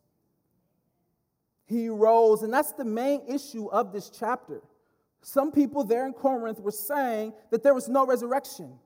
He 1.65 1.89
rose, 1.89 2.41
and 2.41 2.53
that's 2.53 2.71
the 2.71 2.85
main 2.85 3.21
issue 3.27 3.67
of 3.67 3.91
this 3.93 4.09
chapter. 4.09 4.61
Some 5.21 5.51
people 5.51 5.83
there 5.83 6.05
in 6.05 6.13
Corinth 6.13 6.59
were 6.59 6.71
saying 6.71 7.33
that 7.51 7.61
there 7.61 7.73
was 7.73 7.89
no 7.89 8.05
resurrection. 8.05 8.79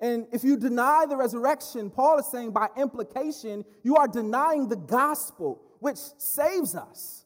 And 0.00 0.26
if 0.32 0.44
you 0.44 0.56
deny 0.56 1.06
the 1.08 1.16
resurrection, 1.16 1.90
Paul 1.90 2.18
is 2.18 2.26
saying 2.26 2.52
by 2.52 2.68
implication, 2.76 3.64
you 3.82 3.96
are 3.96 4.08
denying 4.08 4.68
the 4.68 4.76
gospel, 4.76 5.62
which 5.80 5.98
saves 6.18 6.74
us. 6.74 7.23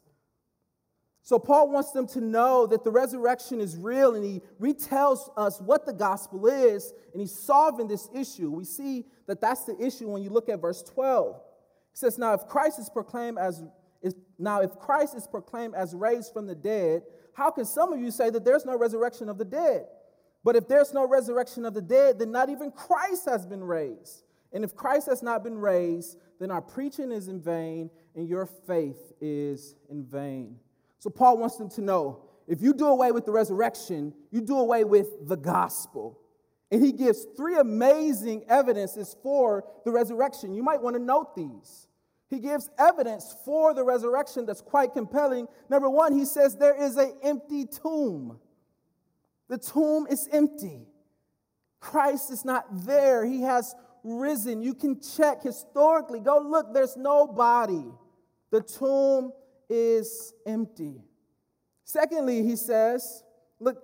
So, 1.29 1.39
Paul 1.39 1.71
wants 1.71 1.91
them 1.91 2.07
to 2.07 2.23
know 2.23 2.67
that 2.69 2.85
the 2.85 2.91
resurrection 2.91 3.61
is 3.61 3.77
real, 3.77 4.15
and 4.15 4.25
he 4.25 4.41
retells 4.59 5.29
us 5.37 5.61
what 5.61 5.85
the 5.85 5.93
gospel 5.93 6.47
is, 6.47 6.95
and 7.13 7.21
he's 7.21 7.39
solving 7.39 7.87
this 7.87 8.09
issue. 8.15 8.51
We 8.51 8.65
see 8.65 9.05
that 9.27 9.39
that's 9.39 9.65
the 9.65 9.77
issue 9.79 10.09
when 10.09 10.23
you 10.23 10.31
look 10.31 10.49
at 10.49 10.59
verse 10.59 10.83
12. 10.83 11.37
It 11.37 11.43
says, 11.93 12.17
Now, 12.17 12.33
if 12.33 12.47
Christ 12.47 12.79
is 12.79 12.89
proclaimed 12.89 13.37
as 13.37 13.63
if, 14.01 14.15
now 14.39 14.63
if 14.63 14.79
Christ 14.79 15.15
is 15.15 15.27
proclaimed 15.27 15.75
as 15.75 15.95
raised 15.95 16.33
from 16.33 16.47
the 16.47 16.55
dead, 16.55 17.03
how 17.35 17.51
can 17.51 17.67
some 17.67 17.93
of 17.93 18.01
you 18.01 18.11
say 18.11 18.31
that 18.31 18.47
there's 18.47 18.65
no 18.65 18.79
resurrection 18.79 19.29
of 19.29 19.37
the 19.37 19.45
dead? 19.45 19.85
But 20.45 20.57
if 20.57 20.67
there's 20.67 20.95
no 20.95 21.07
resurrection 21.07 21.67
of 21.67 21.75
the 21.75 21.83
dead, 21.83 22.19
then 22.19 22.33
not 22.33 22.49
even 22.49 22.71
Christ 22.71 23.27
has 23.27 23.45
been 23.45 23.63
raised. 23.63 24.23
And 24.51 24.65
if 24.65 24.75
Christ 24.75 25.11
has 25.11 25.23
not 25.23 25.45
been 25.45 25.59
raised, 25.59 26.17
then 26.41 26.51
our 26.51 26.63
preaching 26.63 27.13
is 27.13 27.29
in 27.29 27.39
vain, 27.39 27.91
and 28.15 28.27
your 28.27 28.47
faith 28.47 29.13
is 29.21 29.75
in 29.91 30.07
vain. 30.07 30.57
So 30.99 31.11
Paul 31.11 31.39
wants 31.39 31.57
them 31.57 31.69
to 31.71 31.81
know 31.81 32.23
if 32.47 32.63
you 32.63 32.73
do 32.73 32.87
away 32.87 33.13
with 33.13 33.27
the 33.27 33.33
resurrection, 33.33 34.15
you 34.31 34.41
do 34.41 34.59
away 34.59 34.85
with 34.85 35.29
the 35.29 35.37
gospel. 35.37 36.19
And 36.71 36.83
he 36.83 36.93
gives 36.93 37.27
three 37.37 37.57
amazing 37.59 38.45
evidences 38.49 39.17
for 39.23 39.65
the 39.85 39.91
resurrection. 39.91 40.55
You 40.55 40.63
might 40.63 40.83
want 40.83 40.97
to 40.97 41.03
note 41.03 41.35
these. 41.37 41.89
He 42.29 42.41
gives 42.41 42.69
evidence 42.79 43.35
for 43.45 43.73
the 43.73 43.85
resurrection 43.85 44.45
that's 44.45 44.61
quite 44.61 44.93
compelling. 44.93 45.47
Number 45.71 45.89
one, 45.89 46.13
he 46.13 46.27
says 46.27 46.57
there 46.57 46.81
is 46.81 46.97
an 46.97 47.15
empty 47.23 47.65
tomb. 47.65 48.39
The 49.49 49.57
tomb 49.57 50.07
is 50.11 50.29
empty. 50.31 50.87
Christ 51.81 52.31
is 52.31 52.45
not 52.45 52.67
there. 52.85 53.25
He 53.25 53.43
has 53.43 53.75
risen. 54.05 54.63
You 54.63 54.75
can 54.75 55.01
check 55.01 55.43
historically. 55.43 56.21
Go 56.21 56.39
look, 56.39 56.75
there's 56.75 56.97
no 56.97 57.27
body. 57.27 57.87
The 58.51 58.61
tomb 58.61 59.33
is 59.69 60.33
empty. 60.47 61.03
Secondly, 61.85 62.43
he 62.43 62.57
says, 62.57 63.23
look, 63.59 63.83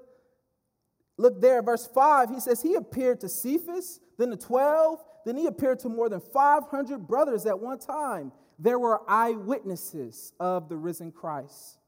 look 1.16 1.40
there, 1.40 1.62
verse 1.62 1.88
5, 1.94 2.30
he 2.30 2.40
says, 2.40 2.62
He 2.62 2.74
appeared 2.74 3.20
to 3.20 3.28
Cephas, 3.28 4.00
then 4.18 4.30
to 4.30 4.36
12, 4.36 4.98
then 5.24 5.36
he 5.36 5.46
appeared 5.46 5.78
to 5.80 5.88
more 5.88 6.08
than 6.08 6.20
500 6.20 7.06
brothers 7.06 7.46
at 7.46 7.58
one 7.58 7.78
time. 7.78 8.32
There 8.58 8.78
were 8.78 9.00
eyewitnesses 9.08 10.32
of 10.38 10.68
the 10.68 10.76
risen 10.76 11.10
Christ. 11.10 11.78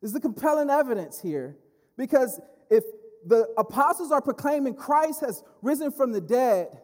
This 0.00 0.08
is 0.08 0.12
the 0.12 0.20
compelling 0.20 0.70
evidence 0.70 1.20
here 1.20 1.56
because 1.96 2.40
if 2.70 2.84
the 3.26 3.48
apostles 3.56 4.10
are 4.12 4.20
proclaiming 4.20 4.74
Christ 4.74 5.20
has 5.20 5.42
risen 5.62 5.90
from 5.90 6.12
the 6.12 6.20
dead, 6.20 6.80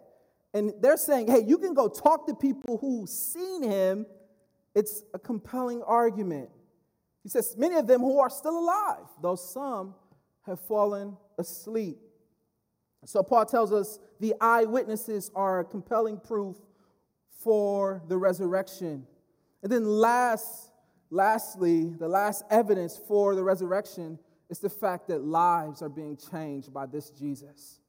and 0.52 0.72
they're 0.80 0.96
saying, 0.96 1.28
hey, 1.28 1.44
you 1.46 1.58
can 1.58 1.74
go 1.74 1.88
talk 1.88 2.26
to 2.26 2.34
people 2.34 2.78
who've 2.78 3.08
seen 3.08 3.62
him 3.62 4.06
it's 4.74 5.02
a 5.14 5.18
compelling 5.18 5.82
argument. 5.82 6.48
He 7.22 7.28
says, 7.28 7.56
Many 7.56 7.76
of 7.76 7.86
them 7.86 8.00
who 8.00 8.18
are 8.18 8.30
still 8.30 8.58
alive, 8.58 9.06
though 9.20 9.36
some 9.36 9.94
have 10.46 10.60
fallen 10.60 11.16
asleep. 11.38 11.98
So 13.04 13.22
Paul 13.22 13.46
tells 13.46 13.72
us 13.72 13.98
the 14.18 14.34
eyewitnesses 14.40 15.30
are 15.34 15.60
a 15.60 15.64
compelling 15.64 16.18
proof 16.18 16.56
for 17.38 18.02
the 18.08 18.18
resurrection. 18.18 19.06
And 19.62 19.72
then 19.72 19.84
last, 19.86 20.70
lastly, 21.10 21.94
the 21.98 22.08
last 22.08 22.44
evidence 22.50 23.00
for 23.08 23.34
the 23.34 23.42
resurrection 23.42 24.18
is 24.50 24.58
the 24.58 24.68
fact 24.68 25.08
that 25.08 25.22
lives 25.22 25.80
are 25.80 25.88
being 25.88 26.16
changed 26.16 26.72
by 26.72 26.86
this 26.86 27.10
Jesus. 27.10 27.80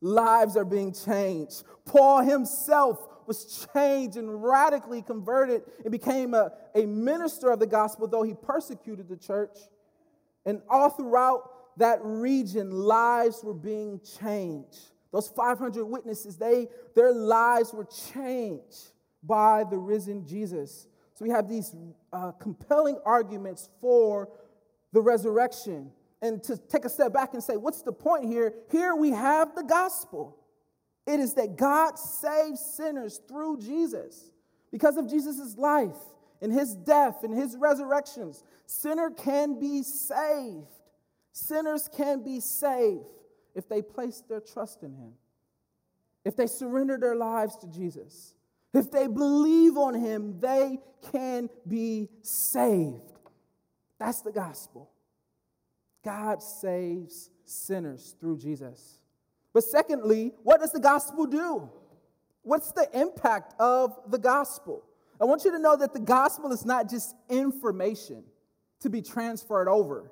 Lives 0.00 0.56
are 0.56 0.64
being 0.64 0.92
changed. 0.92 1.64
Paul 1.84 2.22
himself 2.22 3.08
was 3.26 3.66
changed 3.74 4.16
and 4.16 4.42
radically 4.42 5.02
converted 5.02 5.62
and 5.84 5.90
became 5.90 6.34
a, 6.34 6.52
a 6.74 6.86
minister 6.86 7.50
of 7.50 7.58
the 7.58 7.66
gospel, 7.66 8.06
though 8.06 8.22
he 8.22 8.34
persecuted 8.34 9.08
the 9.08 9.16
church. 9.16 9.56
And 10.46 10.60
all 10.68 10.90
throughout 10.90 11.78
that 11.78 11.98
region, 12.02 12.70
lives 12.70 13.42
were 13.42 13.54
being 13.54 14.00
changed. 14.20 14.78
Those 15.12 15.28
500 15.28 15.84
witnesses, 15.84 16.36
they, 16.36 16.68
their 16.94 17.12
lives 17.12 17.72
were 17.72 17.86
changed 18.12 18.92
by 19.22 19.64
the 19.64 19.78
risen 19.78 20.26
Jesus. 20.26 20.86
So 21.14 21.24
we 21.24 21.30
have 21.30 21.48
these 21.48 21.74
uh, 22.12 22.32
compelling 22.32 22.98
arguments 23.04 23.70
for 23.80 24.28
the 24.92 25.00
resurrection. 25.00 25.90
And 26.20 26.42
to 26.44 26.56
take 26.56 26.84
a 26.84 26.88
step 26.88 27.12
back 27.12 27.34
and 27.34 27.42
say, 27.42 27.56
what's 27.56 27.82
the 27.82 27.92
point 27.92 28.24
here? 28.24 28.54
Here 28.70 28.94
we 28.94 29.10
have 29.10 29.54
the 29.54 29.62
gospel. 29.62 30.36
It 31.06 31.20
is 31.20 31.34
that 31.34 31.56
God 31.56 31.98
saves 31.98 32.60
sinners 32.60 33.20
through 33.28 33.58
Jesus. 33.58 34.30
Because 34.70 34.96
of 34.96 35.08
Jesus' 35.08 35.56
life 35.56 35.96
and 36.40 36.52
his 36.52 36.74
death 36.74 37.22
and 37.22 37.32
his 37.32 37.56
resurrections, 37.56 38.42
sinner 38.66 39.10
can 39.10 39.60
be 39.60 39.82
saved. 39.82 40.66
Sinners 41.32 41.88
can 41.94 42.22
be 42.22 42.40
saved 42.40 43.06
if 43.54 43.68
they 43.68 43.82
place 43.82 44.22
their 44.28 44.40
trust 44.40 44.82
in 44.82 44.94
him, 44.94 45.12
if 46.24 46.36
they 46.36 46.46
surrender 46.46 46.96
their 46.96 47.16
lives 47.16 47.56
to 47.58 47.66
Jesus. 47.68 48.34
If 48.72 48.90
they 48.90 49.06
believe 49.06 49.76
on 49.76 49.94
him, 49.94 50.40
they 50.40 50.80
can 51.12 51.48
be 51.66 52.08
saved. 52.22 53.00
That's 54.00 54.22
the 54.22 54.32
gospel. 54.32 54.90
God 56.04 56.42
saves 56.42 57.30
sinners 57.44 58.16
through 58.18 58.38
Jesus. 58.38 59.03
But 59.54 59.64
secondly, 59.64 60.32
what 60.42 60.60
does 60.60 60.72
the 60.72 60.80
gospel 60.80 61.26
do? 61.26 61.70
What's 62.42 62.72
the 62.72 62.88
impact 62.92 63.54
of 63.58 63.98
the 64.08 64.18
gospel? 64.18 64.84
I 65.20 65.24
want 65.24 65.44
you 65.44 65.52
to 65.52 65.58
know 65.58 65.76
that 65.76 65.94
the 65.94 66.00
gospel 66.00 66.52
is 66.52 66.66
not 66.66 66.90
just 66.90 67.14
information 67.30 68.24
to 68.80 68.90
be 68.90 69.00
transferred 69.00 69.68
over. 69.68 70.10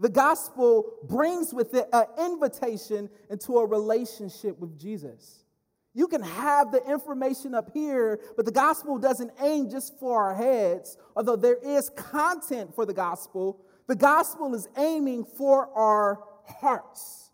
The 0.00 0.08
gospel 0.08 0.94
brings 1.04 1.52
with 1.52 1.74
it 1.74 1.88
an 1.92 2.06
invitation 2.18 3.10
into 3.30 3.58
a 3.58 3.66
relationship 3.66 4.58
with 4.58 4.78
Jesus. 4.78 5.44
You 5.92 6.06
can 6.06 6.22
have 6.22 6.70
the 6.70 6.82
information 6.88 7.54
up 7.54 7.70
here, 7.74 8.20
but 8.36 8.46
the 8.46 8.52
gospel 8.52 8.98
doesn't 8.98 9.32
aim 9.42 9.68
just 9.68 9.98
for 9.98 10.22
our 10.22 10.34
heads, 10.34 10.96
although 11.14 11.36
there 11.36 11.56
is 11.56 11.90
content 11.90 12.74
for 12.74 12.86
the 12.86 12.94
gospel. 12.94 13.60
The 13.86 13.96
gospel 13.96 14.54
is 14.54 14.68
aiming 14.76 15.24
for 15.24 15.68
our 15.76 16.22
hearts. 16.44 17.27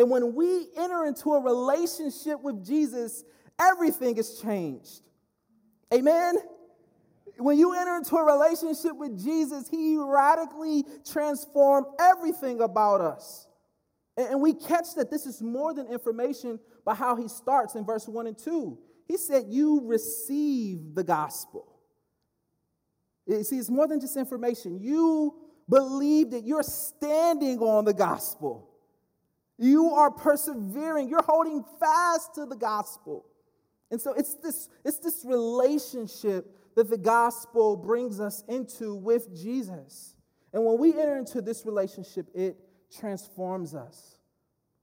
And 0.00 0.08
when 0.08 0.34
we 0.34 0.66
enter 0.78 1.04
into 1.04 1.34
a 1.34 1.42
relationship 1.42 2.40
with 2.40 2.64
Jesus, 2.64 3.22
everything 3.60 4.16
is 4.16 4.40
changed. 4.40 5.02
Amen? 5.92 6.36
When 7.36 7.58
you 7.58 7.74
enter 7.74 7.96
into 7.96 8.16
a 8.16 8.24
relationship 8.24 8.96
with 8.96 9.22
Jesus, 9.22 9.68
He 9.68 9.98
radically 9.98 10.86
transformed 11.04 11.86
everything 12.00 12.62
about 12.62 13.02
us. 13.02 13.46
And 14.16 14.40
we 14.40 14.54
catch 14.54 14.94
that 14.94 15.10
this 15.10 15.26
is 15.26 15.42
more 15.42 15.74
than 15.74 15.86
information 15.88 16.58
by 16.82 16.94
how 16.94 17.14
He 17.14 17.28
starts 17.28 17.74
in 17.74 17.84
verse 17.84 18.08
1 18.08 18.26
and 18.26 18.38
2. 18.38 18.78
He 19.06 19.18
said, 19.18 19.48
You 19.48 19.82
receive 19.84 20.94
the 20.94 21.04
gospel. 21.04 21.78
You 23.26 23.42
see, 23.42 23.58
it's 23.58 23.68
more 23.68 23.86
than 23.86 24.00
just 24.00 24.16
information. 24.16 24.80
You 24.80 25.34
believe 25.68 26.30
that 26.30 26.46
you're 26.46 26.62
standing 26.62 27.58
on 27.58 27.84
the 27.84 27.92
gospel. 27.92 28.69
You 29.60 29.90
are 29.90 30.10
persevering. 30.10 31.10
You're 31.10 31.22
holding 31.22 31.62
fast 31.78 32.34
to 32.36 32.46
the 32.46 32.56
gospel. 32.56 33.26
And 33.90 34.00
so 34.00 34.14
it's 34.14 34.34
this, 34.36 34.70
it's 34.86 34.98
this 34.98 35.22
relationship 35.22 36.56
that 36.76 36.88
the 36.88 36.96
gospel 36.96 37.76
brings 37.76 38.20
us 38.20 38.42
into 38.48 38.94
with 38.94 39.36
Jesus. 39.36 40.14
And 40.54 40.64
when 40.64 40.78
we 40.78 40.92
enter 40.92 41.18
into 41.18 41.42
this 41.42 41.66
relationship, 41.66 42.26
it 42.34 42.56
transforms 42.98 43.74
us. 43.74 44.16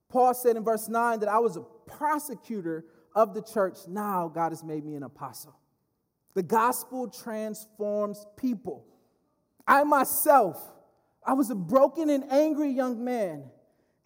Paul 0.09 0.35
said 0.35 0.55
in 0.55 0.63
verse 0.63 0.87
9 0.87 1.21
that 1.21 1.29
I 1.29 1.39
was 1.39 1.57
a 1.57 1.63
prosecutor 1.87 2.85
of 3.15 3.33
the 3.33 3.41
church. 3.41 3.79
Now 3.87 4.27
God 4.27 4.51
has 4.51 4.63
made 4.63 4.85
me 4.85 4.93
an 4.93 5.01
apostle. 5.01 5.57
The 6.35 6.43
gospel 6.43 7.09
transforms 7.09 8.27
people. 8.37 8.85
I 9.67 9.83
myself, 9.85 10.61
I 11.25 11.33
was 11.33 11.49
a 11.49 11.55
broken 11.55 12.11
and 12.11 12.31
angry 12.31 12.69
young 12.69 13.03
man. 13.03 13.45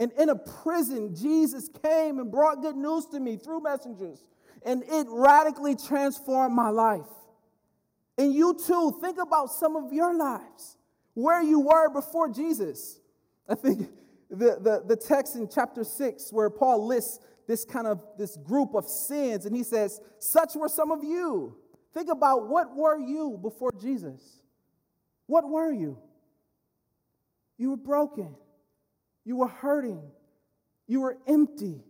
And 0.01 0.11
in 0.13 0.29
a 0.29 0.35
prison, 0.35 1.15
Jesus 1.15 1.69
came 1.83 2.17
and 2.17 2.31
brought 2.31 2.63
good 2.63 2.75
news 2.75 3.05
to 3.11 3.19
me 3.19 3.37
through 3.37 3.61
messengers. 3.61 4.23
And 4.65 4.81
it 4.87 5.05
radically 5.07 5.75
transformed 5.75 6.55
my 6.55 6.69
life. 6.69 7.05
And 8.17 8.33
you 8.33 8.55
too, 8.65 8.97
think 8.99 9.19
about 9.19 9.51
some 9.51 9.75
of 9.75 9.93
your 9.93 10.17
lives, 10.17 10.75
where 11.13 11.43
you 11.43 11.59
were 11.59 11.87
before 11.93 12.29
Jesus. 12.29 12.99
I 13.47 13.53
think 13.53 13.89
the, 14.31 14.57
the, 14.59 14.83
the 14.87 14.95
text 14.95 15.35
in 15.35 15.47
chapter 15.47 15.83
6 15.83 16.33
where 16.33 16.49
Paul 16.49 16.87
lists 16.87 17.19
this 17.47 17.63
kind 17.63 17.85
of 17.85 18.03
this 18.17 18.37
group 18.37 18.73
of 18.73 18.87
sins 18.87 19.45
and 19.45 19.55
he 19.55 19.61
says, 19.61 20.01
Such 20.17 20.55
were 20.55 20.69
some 20.69 20.89
of 20.89 21.03
you. 21.03 21.57
Think 21.93 22.09
about 22.09 22.47
what 22.47 22.75
were 22.75 22.97
you 22.97 23.37
before 23.39 23.71
Jesus? 23.79 24.41
What 25.27 25.47
were 25.47 25.71
you? 25.71 25.99
You 27.59 27.69
were 27.69 27.77
broken. 27.77 28.35
You 29.25 29.37
were 29.37 29.47
hurting. 29.47 30.01
You 30.87 31.01
were 31.01 31.17
empty. 31.27 31.83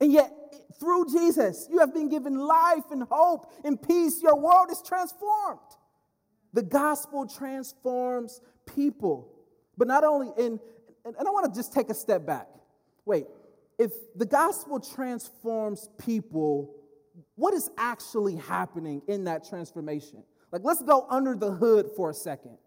And 0.00 0.12
yet, 0.12 0.32
through 0.78 1.06
Jesus, 1.12 1.68
you 1.70 1.78
have 1.78 1.92
been 1.92 2.08
given 2.08 2.38
life 2.38 2.90
and 2.90 3.04
hope 3.10 3.52
and 3.64 3.80
peace. 3.80 4.22
Your 4.22 4.36
world 4.36 4.68
is 4.70 4.82
transformed. 4.82 5.60
The 6.52 6.62
gospel 6.62 7.26
transforms 7.26 8.40
people. 8.74 9.32
But 9.76 9.88
not 9.88 10.04
only 10.04 10.30
in, 10.38 10.58
and 11.04 11.16
I 11.18 11.30
want 11.30 11.52
to 11.52 11.58
just 11.58 11.72
take 11.72 11.90
a 11.90 11.94
step 11.94 12.26
back. 12.26 12.48
Wait, 13.04 13.26
if 13.78 13.92
the 14.16 14.26
gospel 14.26 14.80
transforms 14.80 15.88
people, 15.98 16.74
what 17.36 17.54
is 17.54 17.70
actually 17.78 18.36
happening 18.36 19.02
in 19.06 19.24
that 19.24 19.48
transformation? 19.48 20.22
Like, 20.52 20.62
let's 20.64 20.82
go 20.82 21.06
under 21.08 21.34
the 21.34 21.50
hood 21.50 21.90
for 21.96 22.10
a 22.10 22.14
second. 22.14 22.58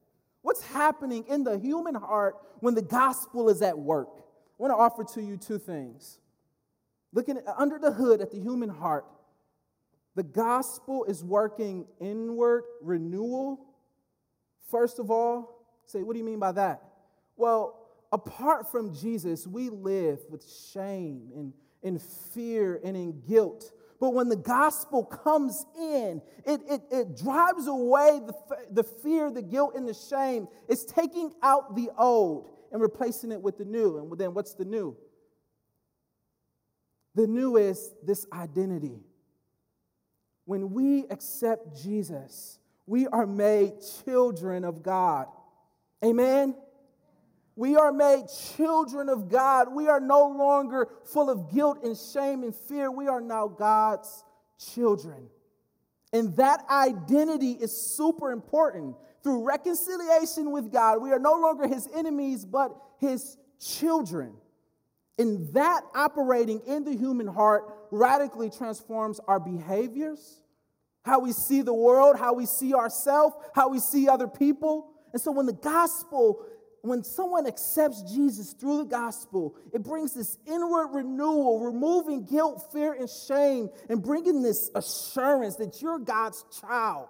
What's 0.43 0.61
happening 0.61 1.25
in 1.27 1.43
the 1.43 1.57
human 1.57 1.95
heart 1.95 2.35
when 2.59 2.75
the 2.75 2.81
gospel 2.81 3.49
is 3.49 3.61
at 3.61 3.79
work? 3.79 4.09
I 4.17 4.21
want 4.57 4.71
to 4.71 4.77
offer 4.77 5.03
to 5.15 5.21
you 5.21 5.37
two 5.37 5.57
things. 5.57 6.19
Looking 7.13 7.37
at, 7.37 7.45
under 7.57 7.79
the 7.79 7.91
hood 7.91 8.21
at 8.21 8.29
the 8.29 8.39
human 8.39 8.69
heart, 8.69 9.05
the 10.15 10.23
gospel 10.23 11.05
is 11.05 11.23
working 11.23 11.87
inward 11.99 12.65
renewal. 12.81 13.65
First 14.69 14.99
of 14.99 15.09
all, 15.09 15.65
say, 15.85 16.03
what 16.03 16.13
do 16.13 16.19
you 16.19 16.25
mean 16.25 16.39
by 16.39 16.51
that? 16.51 16.83
Well, 17.35 17.79
apart 18.11 18.69
from 18.69 18.93
Jesus, 18.93 19.47
we 19.47 19.69
live 19.69 20.19
with 20.29 20.45
shame 20.71 21.31
and 21.35 21.53
in 21.81 21.99
fear 21.99 22.79
and 22.83 22.95
in 22.95 23.21
guilt. 23.27 23.71
But 24.03 24.15
when 24.15 24.27
the 24.27 24.35
gospel 24.35 25.05
comes 25.05 25.65
in, 25.79 26.21
it, 26.45 26.59
it, 26.69 26.81
it 26.91 27.17
drives 27.17 27.67
away 27.67 28.19
the, 28.27 28.33
the 28.69 28.83
fear, 28.83 29.31
the 29.31 29.41
guilt, 29.41 29.75
and 29.77 29.87
the 29.87 29.93
shame. 29.93 30.49
It's 30.67 30.83
taking 30.83 31.31
out 31.41 31.77
the 31.77 31.89
old 31.97 32.49
and 32.73 32.81
replacing 32.81 33.31
it 33.31 33.41
with 33.41 33.57
the 33.57 33.63
new. 33.63 33.97
And 33.99 34.19
then 34.19 34.33
what's 34.33 34.55
the 34.55 34.65
new? 34.65 34.97
The 37.15 37.27
new 37.27 37.55
is 37.55 37.93
this 38.03 38.25
identity. 38.33 38.99
When 40.43 40.73
we 40.73 41.05
accept 41.09 41.81
Jesus, 41.81 42.59
we 42.85 43.07
are 43.07 43.25
made 43.25 43.75
children 44.03 44.65
of 44.65 44.83
God. 44.83 45.27
Amen? 46.03 46.55
We 47.55 47.75
are 47.75 47.91
made 47.91 48.25
children 48.55 49.09
of 49.09 49.29
God. 49.29 49.73
We 49.73 49.87
are 49.87 49.99
no 49.99 50.27
longer 50.27 50.89
full 51.05 51.29
of 51.29 51.53
guilt 51.53 51.83
and 51.83 51.97
shame 51.97 52.43
and 52.43 52.55
fear. 52.55 52.89
We 52.89 53.07
are 53.07 53.21
now 53.21 53.47
God's 53.47 54.23
children. 54.73 55.27
And 56.11 56.35
that 56.37 56.63
identity 56.69 57.51
is 57.51 57.75
super 57.75 58.31
important. 58.31 58.95
Through 59.23 59.43
reconciliation 59.43 60.51
with 60.51 60.71
God, 60.71 61.01
we 61.01 61.11
are 61.11 61.19
no 61.19 61.33
longer 61.33 61.67
his 61.67 61.87
enemies, 61.93 62.45
but 62.45 62.75
his 62.99 63.37
children. 63.59 64.33
And 65.17 65.53
that 65.53 65.81
operating 65.95 66.61
in 66.67 66.83
the 66.83 66.95
human 66.95 67.27
heart 67.27 67.65
radically 67.91 68.49
transforms 68.49 69.19
our 69.27 69.39
behaviors, 69.39 70.41
how 71.05 71.19
we 71.19 71.31
see 71.31 71.61
the 71.61 71.73
world, 71.73 72.17
how 72.17 72.33
we 72.33 72.45
see 72.45 72.73
ourselves, 72.73 73.35
how 73.53 73.69
we 73.69 73.79
see 73.79 74.09
other 74.09 74.27
people. 74.27 74.89
And 75.13 75.21
so 75.21 75.31
when 75.31 75.45
the 75.45 75.53
gospel 75.53 76.43
when 76.89 77.01
someone 77.01 77.47
accepts 77.47 78.01
Jesus 78.01 78.51
through 78.51 78.79
the 78.79 78.83
gospel, 78.83 79.55
it 79.71 79.83
brings 79.83 80.13
this 80.13 80.37
inward 80.45 80.87
renewal, 80.87 81.61
removing 81.61 82.25
guilt, 82.25 82.69
fear, 82.73 82.91
and 82.91 83.09
shame, 83.09 83.69
and 83.87 84.03
bringing 84.03 84.41
this 84.41 84.69
assurance 84.75 85.55
that 85.55 85.81
you're 85.81 85.97
God's 85.97 86.43
child. 86.59 87.07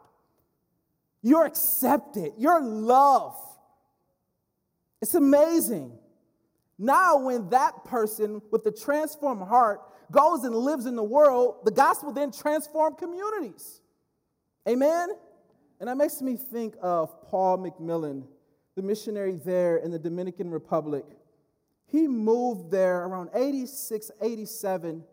You're 1.24 1.46
accepted, 1.46 2.34
you're 2.38 2.62
loved. 2.62 3.40
It's 5.02 5.16
amazing. 5.16 5.92
Now, 6.78 7.18
when 7.18 7.50
that 7.50 7.84
person 7.86 8.44
with 8.52 8.64
the 8.64 8.72
transformed 8.72 9.42
heart 9.42 9.82
goes 10.12 10.44
and 10.44 10.56
lives 10.56 10.86
in 10.86 10.96
the 10.96 11.04
world, 11.04 11.66
the 11.66 11.72
gospel 11.72 12.12
then 12.12 12.32
transforms 12.32 12.98
communities. 13.00 13.82
Amen? 14.70 15.10
And 15.80 15.90
that 15.90 15.98
makes 15.98 16.22
me 16.22 16.38
think 16.38 16.76
of 16.80 17.24
Paul 17.24 17.58
McMillan 17.58 18.26
the 18.76 18.82
missionary 18.82 19.36
there 19.36 19.78
in 19.78 19.92
the 19.92 20.00
Dominican 20.00 20.50
Republic, 20.50 21.06
he 21.86 22.08
moved 22.08 22.72
there 22.72 23.06
around 23.06 23.30
86, 23.34 24.12
87 24.22 25.04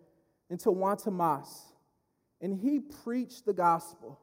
into 0.49 0.71
Juan 0.71 0.97
Tomas, 0.97 1.73
and 2.41 2.55
he 2.55 2.81
preached 2.81 3.45
the 3.45 3.53
gospel 3.53 4.21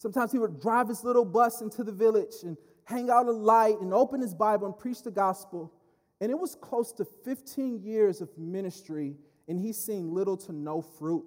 Sometimes 0.00 0.32
he 0.32 0.38
would 0.38 0.60
drive 0.60 0.88
his 0.88 1.04
little 1.04 1.26
bus 1.26 1.60
into 1.60 1.84
the 1.84 1.92
village 1.92 2.36
and 2.42 2.56
hang 2.84 3.10
out 3.10 3.26
a 3.26 3.32
light 3.32 3.78
and 3.82 3.92
open 3.92 4.22
his 4.22 4.34
Bible 4.34 4.66
and 4.66 4.76
preach 4.76 5.02
the 5.02 5.10
gospel. 5.10 5.70
And 6.22 6.30
it 6.30 6.38
was 6.38 6.54
close 6.54 6.90
to 6.94 7.04
15 7.04 7.82
years 7.82 8.22
of 8.22 8.30
ministry, 8.38 9.16
and 9.46 9.60
he's 9.60 9.76
seen 9.76 10.14
little 10.14 10.38
to 10.38 10.52
no 10.52 10.80
fruit. 10.80 11.26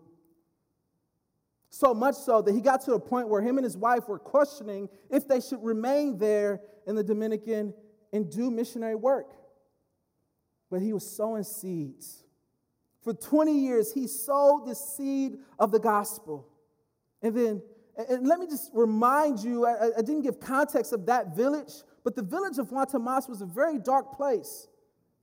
So 1.74 1.92
much 1.92 2.14
so 2.14 2.40
that 2.44 2.54
he 2.54 2.62
got 2.62 2.82
to 2.82 2.94
a 2.94 3.00
point 3.00 3.30
where 3.30 3.42
him 3.42 3.58
and 3.58 3.66
his 3.66 3.76
wife 3.76 4.08
were 4.08 4.20
questioning 4.20 4.90
if 5.10 5.28
they 5.28 5.42
should 5.42 5.64
remain 5.64 6.20
there 6.20 6.62
in 6.86 6.96
the 6.96 7.04
Dominican 7.04 7.74
and 8.12 8.30
do 8.30 8.52
missionary 8.52 8.94
work. 8.94 9.34
But 10.70 10.84
he 10.84 10.94
was 10.94 11.04
sowing 11.04 11.44
seeds. 11.44 12.26
For 13.04 13.12
20 13.12 13.58
years, 13.58 13.92
he 13.92 14.06
sowed 14.06 14.68
the 14.68 14.76
seed 14.76 15.40
of 15.58 15.72
the 15.72 15.80
gospel. 15.80 16.48
And 17.24 17.36
then 17.36 17.64
and 17.98 18.28
let 18.28 18.38
me 18.38 18.46
just 18.46 18.70
remind 18.76 19.40
you, 19.40 19.66
I, 19.66 19.98
I, 19.98 20.02
didn't 20.02 20.22
give 20.22 20.40
context 20.40 20.94
of 20.94 21.08
that 21.08 21.36
village, 21.36 21.74
but 22.04 22.16
the 22.16 22.22
village 22.22 22.60
of 22.60 22.72
Juan 22.72 22.86
Tomas 22.86 23.28
was 23.28 23.42
a 23.42 23.48
very 23.48 23.80
dark 23.80 24.16
place. 24.16 24.68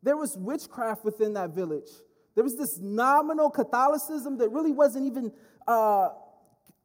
There 0.02 0.16
was 0.16 0.36
witchcraft 0.36 1.04
within 1.04 1.34
that 1.34 1.50
village. 1.50 1.90
There 2.34 2.42
was 2.42 2.56
this 2.56 2.78
nominal 2.78 3.50
Catholicism 3.50 4.38
that 4.38 4.50
really 4.50 4.72
wasn't 4.72 5.06
even 5.06 5.32
uh, 5.68 6.10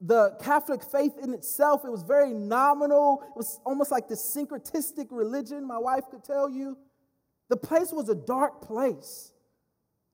the 0.06 0.38
Catholic 0.40 0.84
faith 0.84 1.14
in 1.22 1.34
itself. 1.34 1.84
It 1.84 1.90
was 1.90 2.04
very 2.04 2.32
nominal. 2.32 3.24
It 3.28 3.36
was 3.36 3.60
almost 3.66 3.92
like 3.92 4.08
this 4.08 4.22
syncretistic 4.22 5.08
religion, 5.10 5.66
my 5.66 5.80
wife 5.80 6.04
could 6.12 6.24
tell 6.24 6.48
you. 6.48 6.78
The 7.50 7.58
place 7.58 7.92
was 7.92 8.08
a 8.10 8.16
dark 8.16 8.62
place. 8.62 9.32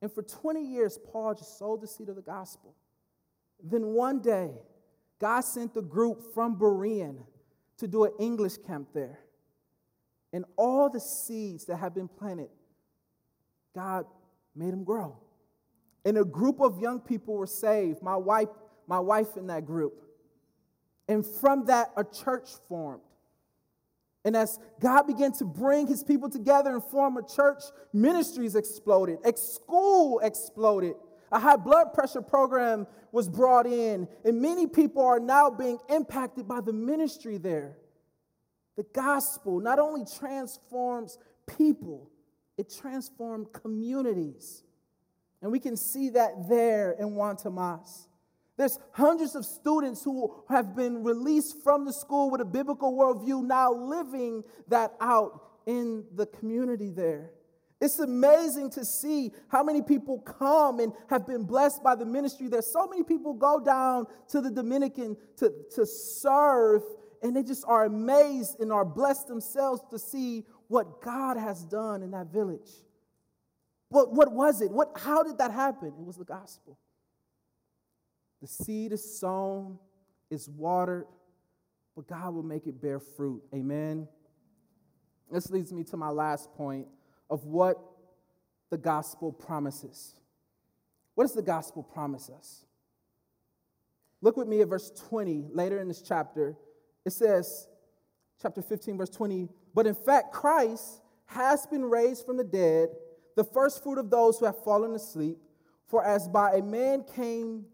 And 0.02 0.12
for 0.12 0.24
20 0.24 0.62
years, 0.62 0.98
Paul 1.12 1.36
just 1.36 1.60
sowed 1.60 1.82
the 1.82 1.88
seed 1.88 2.08
of 2.08 2.16
the 2.16 2.22
gospel. 2.22 2.74
Then 3.62 3.88
one 3.88 4.22
day, 4.22 4.52
God 5.20 5.42
sent 5.42 5.74
the 5.74 5.82
group 5.82 6.34
from 6.34 6.58
Berean 6.58 7.18
to 7.78 7.88
do 7.88 8.06
an 8.06 8.12
English 8.18 8.58
camp 8.66 8.90
there. 8.94 9.20
And 10.32 10.46
all 10.56 10.90
the 10.90 11.02
seeds 11.02 11.66
that 11.66 11.76
have 11.78 11.94
been 11.94 12.08
planted, 12.08 12.50
God 13.76 14.06
made 14.56 14.72
them 14.72 14.86
grow. 14.86 15.18
And 16.06 16.18
a 16.18 16.24
group 16.24 16.62
of 16.62 16.80
young 16.80 17.02
people 17.02 17.36
were 17.36 17.46
saved, 17.46 18.02
my 18.02 18.16
wife, 18.16 18.48
my 18.88 19.00
wife 19.00 19.38
in 19.38 19.48
that 19.48 19.66
group. 19.66 20.02
And 21.08 21.26
from 21.26 21.66
that, 21.66 21.92
a 21.98 22.04
church 22.04 22.50
formed. 22.68 23.02
And 24.24 24.36
as 24.36 24.60
God 24.80 25.08
began 25.08 25.32
to 25.34 25.46
bring 25.46 25.88
his 25.88 26.04
people 26.04 26.30
together 26.30 26.72
and 26.72 26.84
form 26.84 27.18
a 27.18 27.28
church, 27.28 27.64
ministries 27.92 28.56
exploded, 28.56 29.20
A 29.26 29.36
school 29.36 30.20
exploded. 30.20 30.94
A 31.32 31.40
high 31.40 31.56
blood 31.56 31.94
pressure 31.94 32.22
program 32.22 32.86
was 33.14 33.30
brought 33.30 33.66
in, 33.66 34.08
and 34.26 34.42
many 34.42 34.68
people 34.68 35.04
are 35.04 35.20
now 35.20 35.50
being 35.50 35.80
impacted 35.90 36.48
by 36.48 36.60
the 36.60 36.74
ministry 36.74 37.38
there. 37.38 37.78
The 38.76 38.84
gospel 38.94 39.60
not 39.60 39.80
only 39.80 40.04
transforms 40.20 41.18
people, 41.58 42.10
it 42.58 42.70
transformed 42.70 43.52
communities. 43.54 44.64
And 45.42 45.52
we 45.52 45.60
can 45.60 45.76
see 45.76 46.10
that 46.10 46.50
there 46.50 46.92
in 47.00 47.16
Juan 47.16 47.38
Tomas. 47.38 48.08
There's 48.58 48.78
hundreds 48.92 49.36
of 49.36 49.46
students 49.46 50.04
who 50.04 50.44
have 50.50 50.76
been 50.76 51.04
released 51.04 51.64
from 51.64 51.86
the 51.86 51.94
school 51.94 52.30
with 52.30 52.42
a 52.42 52.46
biblical 52.46 52.94
worldview 52.94 53.44
now 53.44 53.74
living 53.74 54.44
that 54.68 54.94
out 55.00 55.42
in 55.66 56.06
the 56.16 56.26
community 56.26 56.90
there. 56.90 57.32
It's 57.80 57.98
amazing 57.98 58.70
to 58.72 58.86
see 58.86 59.32
how 59.48 59.64
many 59.64 59.82
people 59.82 60.20
come 60.20 60.80
and 60.80 60.94
have 61.10 61.26
been 61.26 61.44
blessed 61.44 61.82
by 61.82 61.96
the 61.96 62.06
ministry. 62.06 62.48
There's 62.48 62.72
so 62.72 62.86
many 62.88 63.04
people 63.04 63.34
go 63.34 63.60
down 63.60 64.06
to 64.30 64.40
the 64.40 64.52
Dominican 64.52 65.18
to, 65.38 65.52
to 65.76 65.88
serve, 65.88 66.84
and 67.24 67.36
they 67.36 67.42
just 67.42 67.66
are 67.68 67.86
amazed 67.86 68.60
and 68.60 68.72
are 68.72 68.86
blessed 68.86 69.28
themselves 69.28 69.82
to 69.90 69.98
see 69.98 70.46
what 70.68 71.02
God 71.02 71.38
has 71.38 71.64
done 71.66 72.04
in 72.04 72.12
that 72.12 72.28
village. 72.28 72.70
What, 73.90 74.14
what 74.14 74.32
was 74.32 74.62
it? 74.62 74.72
What, 74.72 74.92
how 74.96 75.24
did 75.24 75.40
that 75.40 75.52
happen? 75.52 75.88
It 75.88 76.06
was 76.06 76.18
the 76.18 76.24
gospel. 76.24 76.78
The 78.42 78.48
seed 78.48 78.92
is 78.92 79.20
sown, 79.20 79.78
is 80.30 80.50
watered, 80.50 81.06
but 81.96 82.08
God 82.08 82.34
will 82.34 82.44
make 82.44 82.66
it 82.68 82.82
bear 82.82 83.00
fruit. 83.00 83.42
Amen. 83.54 84.08
This 85.32 85.50
leads 85.50 85.72
me 85.72 85.84
to 85.86 85.98
my 85.98 86.10
last 86.10 86.52
point 86.54 86.88
of 87.30 87.46
what 87.46 87.78
the 88.70 88.78
gospel 88.78 89.32
promises. 89.32 90.16
What 91.16 91.26
does 91.26 91.34
the 91.34 91.42
gospel 91.42 91.84
promise 91.84 92.30
us? 92.30 92.66
Look 94.22 94.38
with 94.38 94.48
me 94.48 94.62
at 94.62 94.68
verse 94.68 94.92
20 95.10 95.48
later 95.52 95.80
in 95.80 95.88
this 95.88 96.02
chapter. 96.02 96.56
It 97.06 97.12
says, 97.12 97.68
chapter 98.42 98.62
15, 98.62 98.98
verse 98.98 99.10
20, 99.10 99.50
but 99.74 99.88
in 99.88 99.96
fact, 99.96 100.34
Christ 100.34 101.02
has 101.26 101.66
been 101.66 101.86
raised 101.86 102.26
from 102.26 102.38
the 102.38 102.44
dead, 102.44 102.90
the 103.36 103.44
first 103.44 103.84
fruit 103.84 103.98
of 103.98 104.10
those 104.10 104.38
who 104.38 104.46
have 104.46 104.64
fallen 104.64 104.94
asleep. 104.94 105.38
For 105.88 106.04
as 106.06 106.28
by 106.28 106.54
a 106.54 106.62
man 106.62 107.04
came 107.16 107.66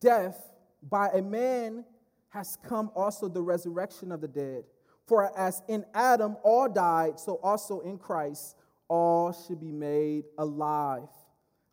death, 0.00 0.52
by 0.82 1.08
a 1.10 1.22
man 1.22 1.84
has 2.30 2.56
come 2.64 2.90
also 2.94 3.28
the 3.28 3.42
resurrection 3.42 4.12
of 4.12 4.20
the 4.20 4.28
dead. 4.28 4.64
For 5.06 5.36
as 5.36 5.62
in 5.68 5.84
Adam 5.94 6.36
all 6.42 6.68
died, 6.68 7.18
so 7.18 7.40
also 7.42 7.80
in 7.80 7.98
Christ 7.98 8.56
all 8.88 9.32
should 9.32 9.60
be 9.60 9.72
made 9.72 10.24
alive, 10.38 11.08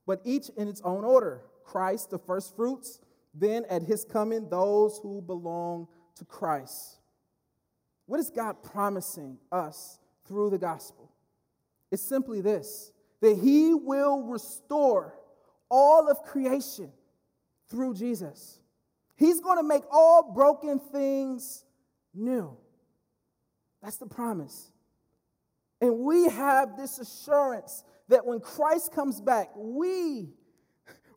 but 0.05 0.21
each 0.23 0.49
in 0.57 0.67
its 0.67 0.81
own 0.81 1.03
order. 1.03 1.41
Christ, 1.63 2.09
the 2.09 2.19
first 2.19 2.55
fruits, 2.55 2.99
then 3.33 3.65
at 3.69 3.83
his 3.83 4.05
coming, 4.05 4.49
those 4.49 4.99
who 5.03 5.21
belong 5.21 5.87
to 6.15 6.25
Christ. 6.25 6.97
What 8.05 8.19
is 8.19 8.29
God 8.29 8.63
promising 8.63 9.37
us 9.51 9.99
through 10.27 10.49
the 10.49 10.57
gospel? 10.57 11.11
It's 11.91 12.01
simply 12.01 12.41
this 12.41 12.91
that 13.19 13.37
he 13.37 13.73
will 13.73 14.23
restore 14.23 15.13
all 15.69 16.07
of 16.07 16.21
creation 16.23 16.91
through 17.69 17.93
Jesus. 17.95 18.60
He's 19.15 19.39
going 19.39 19.58
to 19.58 19.63
make 19.63 19.84
all 19.91 20.32
broken 20.34 20.80
things 20.80 21.63
new. 22.13 22.56
That's 23.82 23.97
the 23.97 24.06
promise. 24.06 24.71
And 25.82 25.99
we 25.99 26.27
have 26.30 26.77
this 26.77 26.99
assurance 26.99 27.84
that 28.10 28.25
when 28.25 28.39
Christ 28.39 28.91
comes 28.93 29.21
back, 29.21 29.49
we, 29.56 30.30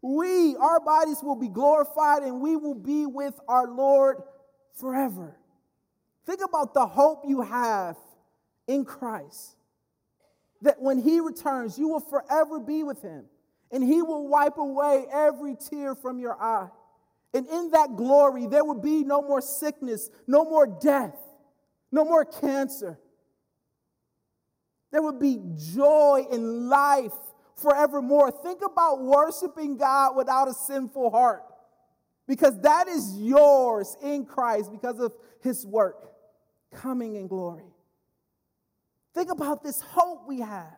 we, 0.02 0.56
our 0.56 0.80
bodies 0.80 1.18
will 1.22 1.36
be 1.36 1.48
glorified 1.48 2.22
and 2.22 2.40
we 2.40 2.56
will 2.56 2.74
be 2.74 3.06
with 3.06 3.38
our 3.48 3.68
Lord 3.68 4.22
forever. 4.74 5.36
Think 6.26 6.40
about 6.44 6.74
the 6.74 6.86
hope 6.86 7.22
you 7.26 7.42
have 7.42 7.96
in 8.66 8.84
Christ. 8.84 9.56
That 10.62 10.80
when 10.80 10.98
He 10.98 11.20
returns, 11.20 11.78
you 11.78 11.88
will 11.88 12.00
forever 12.00 12.60
be 12.60 12.82
with 12.82 13.02
Him 13.02 13.24
and 13.70 13.82
He 13.82 14.02
will 14.02 14.28
wipe 14.28 14.58
away 14.58 15.06
every 15.12 15.56
tear 15.56 15.94
from 15.94 16.18
your 16.18 16.40
eye. 16.40 16.68
And 17.32 17.46
in 17.46 17.70
that 17.70 17.96
glory, 17.96 18.46
there 18.46 18.64
will 18.64 18.80
be 18.80 19.04
no 19.04 19.22
more 19.22 19.40
sickness, 19.40 20.10
no 20.26 20.44
more 20.44 20.66
death, 20.66 21.16
no 21.92 22.04
more 22.04 22.24
cancer 22.24 22.98
there 24.90 25.02
will 25.02 25.18
be 25.18 25.40
joy 25.74 26.26
in 26.30 26.68
life 26.68 27.12
forevermore. 27.56 28.30
Think 28.30 28.60
about 28.64 29.02
worshiping 29.02 29.76
God 29.76 30.16
without 30.16 30.48
a 30.48 30.54
sinful 30.54 31.10
heart 31.10 31.44
because 32.26 32.60
that 32.62 32.88
is 32.88 33.16
yours 33.16 33.96
in 34.02 34.24
Christ 34.24 34.70
because 34.70 34.98
of 34.98 35.14
his 35.42 35.64
work 35.64 36.12
coming 36.72 37.16
in 37.16 37.28
glory. 37.28 37.72
Think 39.14 39.30
about 39.30 39.62
this 39.62 39.80
hope 39.80 40.26
we 40.26 40.40
have. 40.40 40.76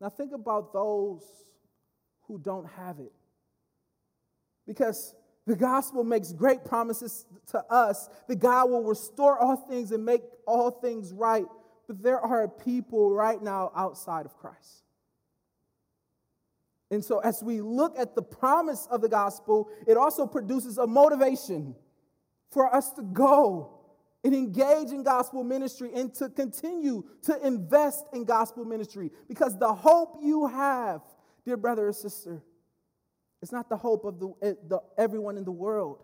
Now, 0.00 0.08
think 0.08 0.32
about 0.32 0.72
those 0.72 1.22
who 2.26 2.38
don't 2.38 2.68
have 2.76 3.00
it. 3.00 3.12
Because 4.66 5.14
the 5.46 5.56
gospel 5.56 6.04
makes 6.04 6.32
great 6.32 6.64
promises 6.64 7.24
to 7.48 7.64
us 7.72 8.08
that 8.28 8.36
God 8.36 8.70
will 8.70 8.84
restore 8.84 9.38
all 9.38 9.56
things 9.56 9.92
and 9.92 10.04
make 10.04 10.22
all 10.46 10.70
things 10.70 11.12
right. 11.12 11.46
But 11.86 12.02
there 12.02 12.20
are 12.20 12.46
people 12.46 13.10
right 13.10 13.42
now 13.42 13.72
outside 13.74 14.26
of 14.26 14.36
Christ. 14.36 14.84
And 16.90 17.04
so, 17.04 17.18
as 17.20 17.42
we 17.42 17.60
look 17.60 17.98
at 17.98 18.14
the 18.14 18.22
promise 18.22 18.86
of 18.90 19.00
the 19.00 19.08
gospel, 19.08 19.68
it 19.86 19.96
also 19.96 20.26
produces 20.26 20.78
a 20.78 20.86
motivation 20.86 21.74
for 22.50 22.74
us 22.74 22.90
to 22.92 23.02
go 23.02 23.77
and 24.24 24.34
engage 24.34 24.90
in 24.90 25.02
gospel 25.02 25.44
ministry 25.44 25.90
and 25.94 26.12
to 26.14 26.28
continue 26.28 27.04
to 27.22 27.46
invest 27.46 28.04
in 28.12 28.24
gospel 28.24 28.64
ministry. 28.64 29.10
Because 29.28 29.58
the 29.58 29.72
hope 29.72 30.18
you 30.22 30.46
have, 30.46 31.02
dear 31.44 31.56
brother 31.56 31.88
or 31.88 31.92
sister, 31.92 32.42
is 33.40 33.52
not 33.52 33.68
the 33.68 33.76
hope 33.76 34.04
of 34.04 34.18
the, 34.18 34.32
eh, 34.42 34.54
the, 34.66 34.80
everyone 34.96 35.36
in 35.36 35.44
the 35.44 35.52
world. 35.52 36.02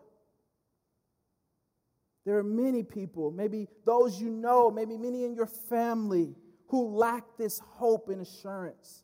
There 2.25 2.39
are 2.39 2.45
many 2.45 2.83
people, 2.83 3.31
maybe 3.31 3.69
those 3.85 4.21
you 4.21 4.31
know, 4.31 4.71
maybe 4.71 4.97
many 4.97 5.25
in 5.25 5.35
your 5.35 5.47
family, 5.47 6.35
who 6.69 6.97
lack 6.97 7.25
this 7.37 7.59
hope 7.59 8.09
and 8.09 8.23
assurance. 8.23 9.03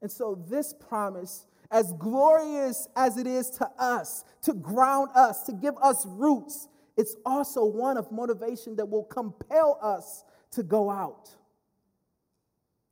And 0.00 0.10
so, 0.10 0.42
this 0.48 0.72
promise, 0.72 1.46
as 1.70 1.92
glorious 1.92 2.88
as 2.96 3.18
it 3.18 3.26
is 3.26 3.50
to 3.50 3.68
us, 3.78 4.24
to 4.42 4.54
ground 4.54 5.10
us, 5.14 5.44
to 5.44 5.52
give 5.52 5.74
us 5.82 6.06
roots, 6.06 6.68
it's 6.96 7.16
also 7.24 7.64
one 7.64 7.96
of 7.96 8.10
motivation 8.12 8.76
that 8.76 8.86
will 8.86 9.04
compel 9.04 9.78
us 9.82 10.24
to 10.52 10.62
go 10.62 10.90
out. 10.90 11.30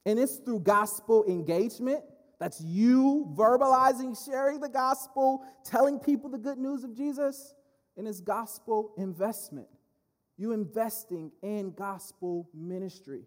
And 0.06 0.18
it's 0.18 0.36
through 0.36 0.60
gospel 0.60 1.24
engagement. 1.28 2.02
That's 2.38 2.60
you 2.60 3.32
verbalizing, 3.36 4.16
sharing 4.24 4.60
the 4.60 4.68
gospel, 4.68 5.44
telling 5.64 5.98
people 5.98 6.30
the 6.30 6.38
good 6.38 6.58
news 6.58 6.84
of 6.84 6.96
Jesus. 6.96 7.54
And 7.96 8.08
it's 8.08 8.20
gospel 8.20 8.92
investment. 8.96 9.68
You 10.38 10.52
investing 10.52 11.32
in 11.42 11.72
gospel 11.72 12.48
ministry. 12.54 13.26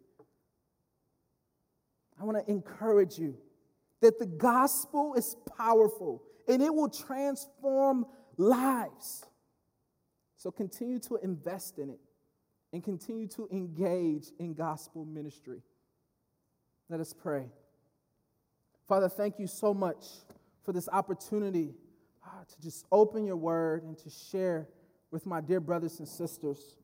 I 2.20 2.24
want 2.24 2.44
to 2.44 2.52
encourage 2.52 3.20
you 3.20 3.38
that 4.02 4.18
the 4.18 4.26
gospel 4.26 5.14
is 5.14 5.36
powerful 5.58 6.24
and 6.48 6.62
it 6.62 6.74
will 6.74 6.90
transform 6.90 8.06
lives. 8.38 9.24
So 10.44 10.52
continue 10.52 11.00
to 11.00 11.16
invest 11.24 11.80
in 11.80 11.90
it 11.90 12.02
and 12.74 12.84
continue 12.84 13.30
to 13.30 13.48
engage 13.50 14.26
in 14.40 14.54
gospel 14.54 15.06
ministry. 15.06 15.62
Let 16.90 17.00
us 17.00 17.14
pray. 17.14 17.46
Father, 18.86 19.08
thank 19.08 19.40
you 19.40 19.48
so 19.48 19.74
much 19.74 20.06
for 20.66 20.74
this 20.74 20.90
opportunity 20.92 21.76
uh, 22.26 22.44
to 22.44 22.62
just 22.62 22.86
open 22.92 23.24
your 23.24 23.38
word 23.38 23.84
and 23.84 23.98
to 24.00 24.10
share 24.10 24.68
with 25.12 25.26
my 25.26 25.40
dear 25.40 25.62
brothers 25.62 26.00
and 26.00 26.08
sisters. 26.10 26.76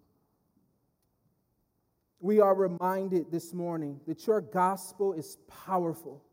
We 2.22 2.40
are 2.40 2.56
reminded 2.56 3.30
this 3.30 3.54
morning 3.54 4.00
that 4.08 4.26
your 4.26 4.40
gospel 4.40 5.12
is 5.12 5.38
powerful, 5.66 6.24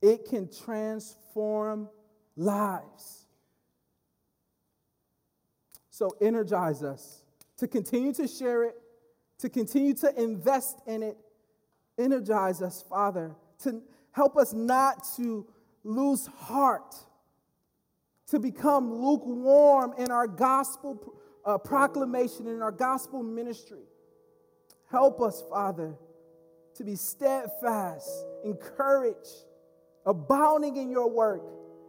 it 0.00 0.24
can 0.24 0.48
transform 0.48 1.90
lives. 2.34 3.23
So 5.94 6.10
energize 6.20 6.82
us 6.82 7.22
to 7.58 7.68
continue 7.68 8.12
to 8.14 8.26
share 8.26 8.64
it, 8.64 8.74
to 9.38 9.48
continue 9.48 9.94
to 9.94 10.20
invest 10.20 10.80
in 10.88 11.04
it. 11.04 11.16
Energize 11.96 12.62
us, 12.62 12.82
Father, 12.90 13.36
to 13.60 13.80
help 14.10 14.36
us 14.36 14.52
not 14.52 15.06
to 15.14 15.46
lose 15.84 16.26
heart, 16.26 16.96
to 18.26 18.40
become 18.40 18.92
lukewarm 18.92 19.94
in 19.96 20.10
our 20.10 20.26
gospel 20.26 21.14
uh, 21.44 21.58
proclamation, 21.58 22.48
in 22.48 22.60
our 22.60 22.72
gospel 22.72 23.22
ministry. 23.22 23.84
Help 24.90 25.22
us, 25.22 25.44
Father, 25.48 25.94
to 26.74 26.82
be 26.82 26.96
steadfast, 26.96 28.10
encouraged, 28.44 29.44
abounding 30.04 30.76
in 30.76 30.90
your 30.90 31.08
work, 31.08 31.44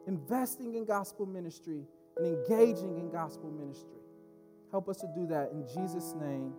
investing 0.05 0.75
in 0.75 0.85
gospel 0.85 1.25
ministry, 1.25 1.87
and 2.17 2.25
engaging 2.25 2.97
in 2.97 3.09
gospel 3.11 3.51
ministry. 3.51 3.99
Help 4.71 4.89
us 4.89 4.97
to 4.97 5.07
do 5.15 5.25
that 5.27 5.51
in 5.51 5.65
Jesus' 5.67 6.13
name. 6.19 6.53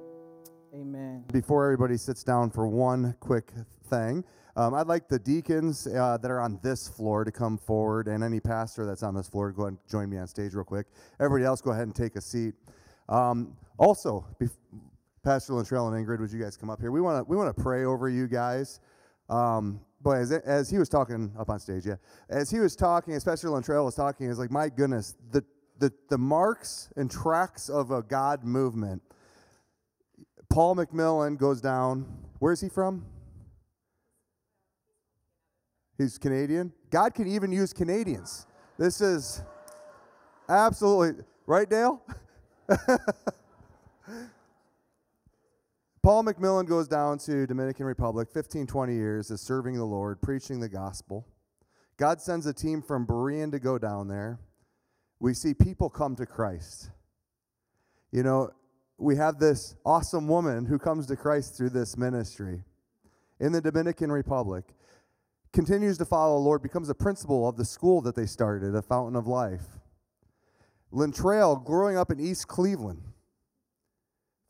Amen. 0.75 1.25
Before 1.33 1.65
everybody 1.65 1.97
sits 1.97 2.23
down 2.23 2.51
for 2.51 2.67
one 2.67 3.15
quick 3.21 3.53
thing, 3.89 4.25
um, 4.57 4.75
I'd 4.75 4.87
like 4.87 5.09
the 5.09 5.19
deacons 5.19 5.87
uh, 5.87 6.17
that 6.17 6.31
are 6.31 6.41
on 6.41 6.59
this 6.63 6.89
floor 6.89 7.25
to 7.25 7.31
come 7.31 7.59
forward, 7.59 8.09
and 8.09 8.25
any 8.25 8.41
pastor 8.41 8.87
that's 8.87 9.03
on 9.03 9.15
this 9.15 9.29
floor 9.29 9.49
to 9.49 9.55
go 9.55 9.63
ahead 9.63 9.73
and 9.73 9.79
join 9.89 10.09
me 10.09 10.17
on 10.19 10.27
stage 10.27 10.55
real 10.55 10.65
quick. 10.65 10.87
Everybody 11.21 11.45
else, 11.45 11.61
go 11.61 11.73
ahead 11.73 11.85
and 11.85 11.95
take 11.95 12.17
a 12.17 12.21
seat. 12.21 12.55
Um, 13.09 13.57
also, 13.79 14.27
bef- 14.41 14.57
Pastor 15.23 15.53
Lentrail 15.53 15.95
and 15.95 16.07
Ingrid, 16.07 16.21
would 16.21 16.33
you 16.33 16.41
guys 16.41 16.57
come 16.57 16.71
up 16.71 16.81
here? 16.81 16.91
We 16.91 17.01
want 17.01 17.19
to 17.19 17.31
we 17.31 17.37
want 17.37 17.55
to 17.55 17.63
pray 17.63 17.85
over 17.85 18.09
you 18.09 18.27
guys. 18.27 18.81
Um, 19.29 19.81
but 20.07 20.19
as, 20.19 20.31
as 20.31 20.71
he 20.71 20.79
was 20.79 20.89
talking 20.89 21.33
up 21.37 21.51
on 21.51 21.59
stage, 21.59 21.85
yeah, 21.85 21.97
as 22.29 22.49
he 22.49 22.61
was 22.61 22.77
talking, 22.77 23.15
especially 23.15 23.51
Pastor 23.51 23.73
Lentrail 23.73 23.85
was 23.85 23.97
talking, 23.97 24.31
it's 24.31 24.39
like, 24.39 24.53
my 24.53 24.69
goodness, 24.69 25.17
the 25.33 25.45
the, 25.81 25.93
the 26.11 26.17
marks 26.17 26.91
and 26.95 27.11
tracks 27.11 27.69
of 27.69 27.91
a 27.91 28.03
God 28.05 28.45
movement. 28.45 29.03
Paul 30.49 30.77
McMillan 30.77 31.37
goes 31.37 31.61
down. 31.61 32.07
Where 32.39 32.53
is 32.53 32.61
he 32.61 32.69
from? 32.69 33.05
He's 35.99 36.19
Canadian. 36.19 36.73
God 36.89 37.13
can 37.13 37.27
even 37.27 37.51
use 37.51 37.73
Canadians. 37.73 38.47
This 38.79 39.01
is 39.01 39.43
absolutely 40.49 41.25
right, 41.49 41.69
Dale? 41.69 42.01
Paul 46.07 46.23
McMillan 46.23 46.69
goes 46.69 46.87
down 46.87 47.19
to 47.19 47.49
Dominican 47.49 47.85
Republic 47.85 48.29
15, 48.33 48.69
20 48.69 48.95
years 48.95 49.33
is 49.33 49.41
serving 49.41 49.75
the 49.75 49.85
Lord, 49.85 50.23
preaching 50.23 50.61
the 50.61 50.69
gospel. 50.69 51.27
God 51.97 52.21
sends 52.21 52.47
a 52.47 52.53
team 52.53 52.81
from 52.81 53.05
Berean 53.05 53.51
to 53.51 53.59
go 53.59 53.77
down 53.77 54.07
there 54.07 54.39
we 55.19 55.35
see 55.35 55.53
people 55.53 55.91
come 55.91 56.15
to 56.15 56.25
Christ. 56.25 56.91
You 58.13 58.23
know, 58.23 58.51
we 58.99 59.17
have 59.17 59.41
this 59.41 59.75
awesome 59.85 60.29
woman 60.29 60.65
who 60.65 60.79
comes 60.79 61.09
to 61.09 61.17
Christ 61.17 61.57
through 61.57 61.71
this 61.71 61.97
ministry 61.97 62.63
in 63.41 63.51
the 63.51 63.61
Dominican 63.61 64.13
Republic, 64.13 64.77
continues 65.53 65.99
to 65.99 66.05
follow 66.05 66.37
the 66.37 66.45
Lord, 66.45 66.63
becomes 66.63 66.89
a 66.89 66.95
principal 66.95 67.49
of 67.49 67.57
the 67.57 67.65
school 67.65 68.01
that 68.03 68.15
they 68.15 68.27
started, 68.27 68.77
a 68.77 68.81
fountain 68.81 69.17
of 69.17 69.27
life. 69.27 69.81
Lentrail, 70.93 71.65
growing 71.65 71.97
up 71.97 72.13
in 72.13 72.21
East 72.21 72.47
Cleveland, 72.47 73.03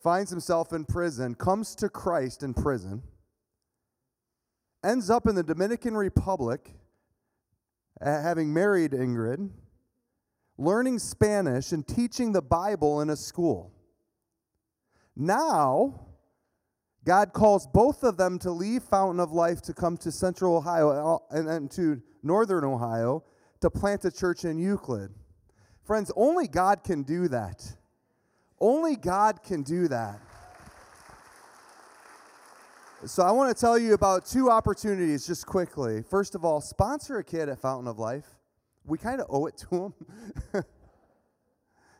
finds 0.07 0.31
himself 0.31 0.73
in 0.73 0.85
prison, 0.85 1.35
comes 1.35 1.75
to 1.75 1.89
Christ 1.89 2.45
in 2.45 2.55
prison, 2.55 3.03
ends 4.85 5.11
up 5.11 5.27
in 5.27 5.35
the 5.35 5.43
Dominican 5.43 5.97
Republic, 5.97 6.71
having 8.01 8.55
married 8.55 8.93
Ingrid 8.93 9.51
learning 10.59 11.01
Spanish 11.01 11.73
and 11.73 11.85
teaching 11.85 12.31
the 12.31 12.41
Bible 12.41 13.01
in 13.01 13.11
a 13.11 13.17
school. 13.17 13.73
Now, 15.17 16.07
God 17.05 17.33
calls 17.33 17.67
both 17.67 18.05
of 18.05 18.17
them 18.17 18.39
to 18.39 18.53
leave 18.53 18.85
Fountain 18.85 19.19
of 19.19 19.33
Life 19.33 19.61
to 19.63 19.75
come 19.75 19.97
to 19.97 20.13
Central 20.13 20.57
Ohio 20.57 21.17
uh, 21.17 21.37
and 21.37 21.49
then 21.49 21.69
to 21.71 22.01
Northern 22.23 22.63
Ohio 22.63 23.25
to 23.61 23.71
plant 23.71 24.05
a 24.05 24.13
church 24.13 24.45
in 24.45 24.57
Euclid. 24.57 25.11
Friends, 25.83 26.13
only 26.15 26.47
God 26.47 26.85
can 26.85 27.03
do 27.03 27.27
that. 27.27 27.77
Only 28.61 28.97
God 28.97 29.43
can 29.43 29.63
do 29.63 29.89
that. 29.89 30.21
So, 33.05 33.23
I 33.23 33.31
want 33.31 33.55
to 33.55 33.61
tell 33.61 33.79
you 33.79 33.93
about 33.93 34.25
two 34.27 34.51
opportunities 34.51 35.27
just 35.27 35.47
quickly. 35.47 36.03
First 36.03 36.35
of 36.35 36.45
all, 36.45 36.61
sponsor 36.61 37.19
a 37.19 37.25
kid 37.25 37.49
at 37.49 37.61
Fountain 37.61 37.89
of 37.89 37.99
Life 37.99 38.37
we 38.87 38.99
kind 38.99 39.21
of 39.21 39.27
owe 39.29 39.47
it 39.47 39.57
to 39.59 39.69
them. 40.53 40.65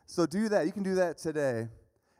so 0.05 0.25
do 0.25 0.49
that. 0.49 0.65
You 0.65 0.71
can 0.71 0.83
do 0.83 0.95
that 0.95 1.17
today. 1.17 1.67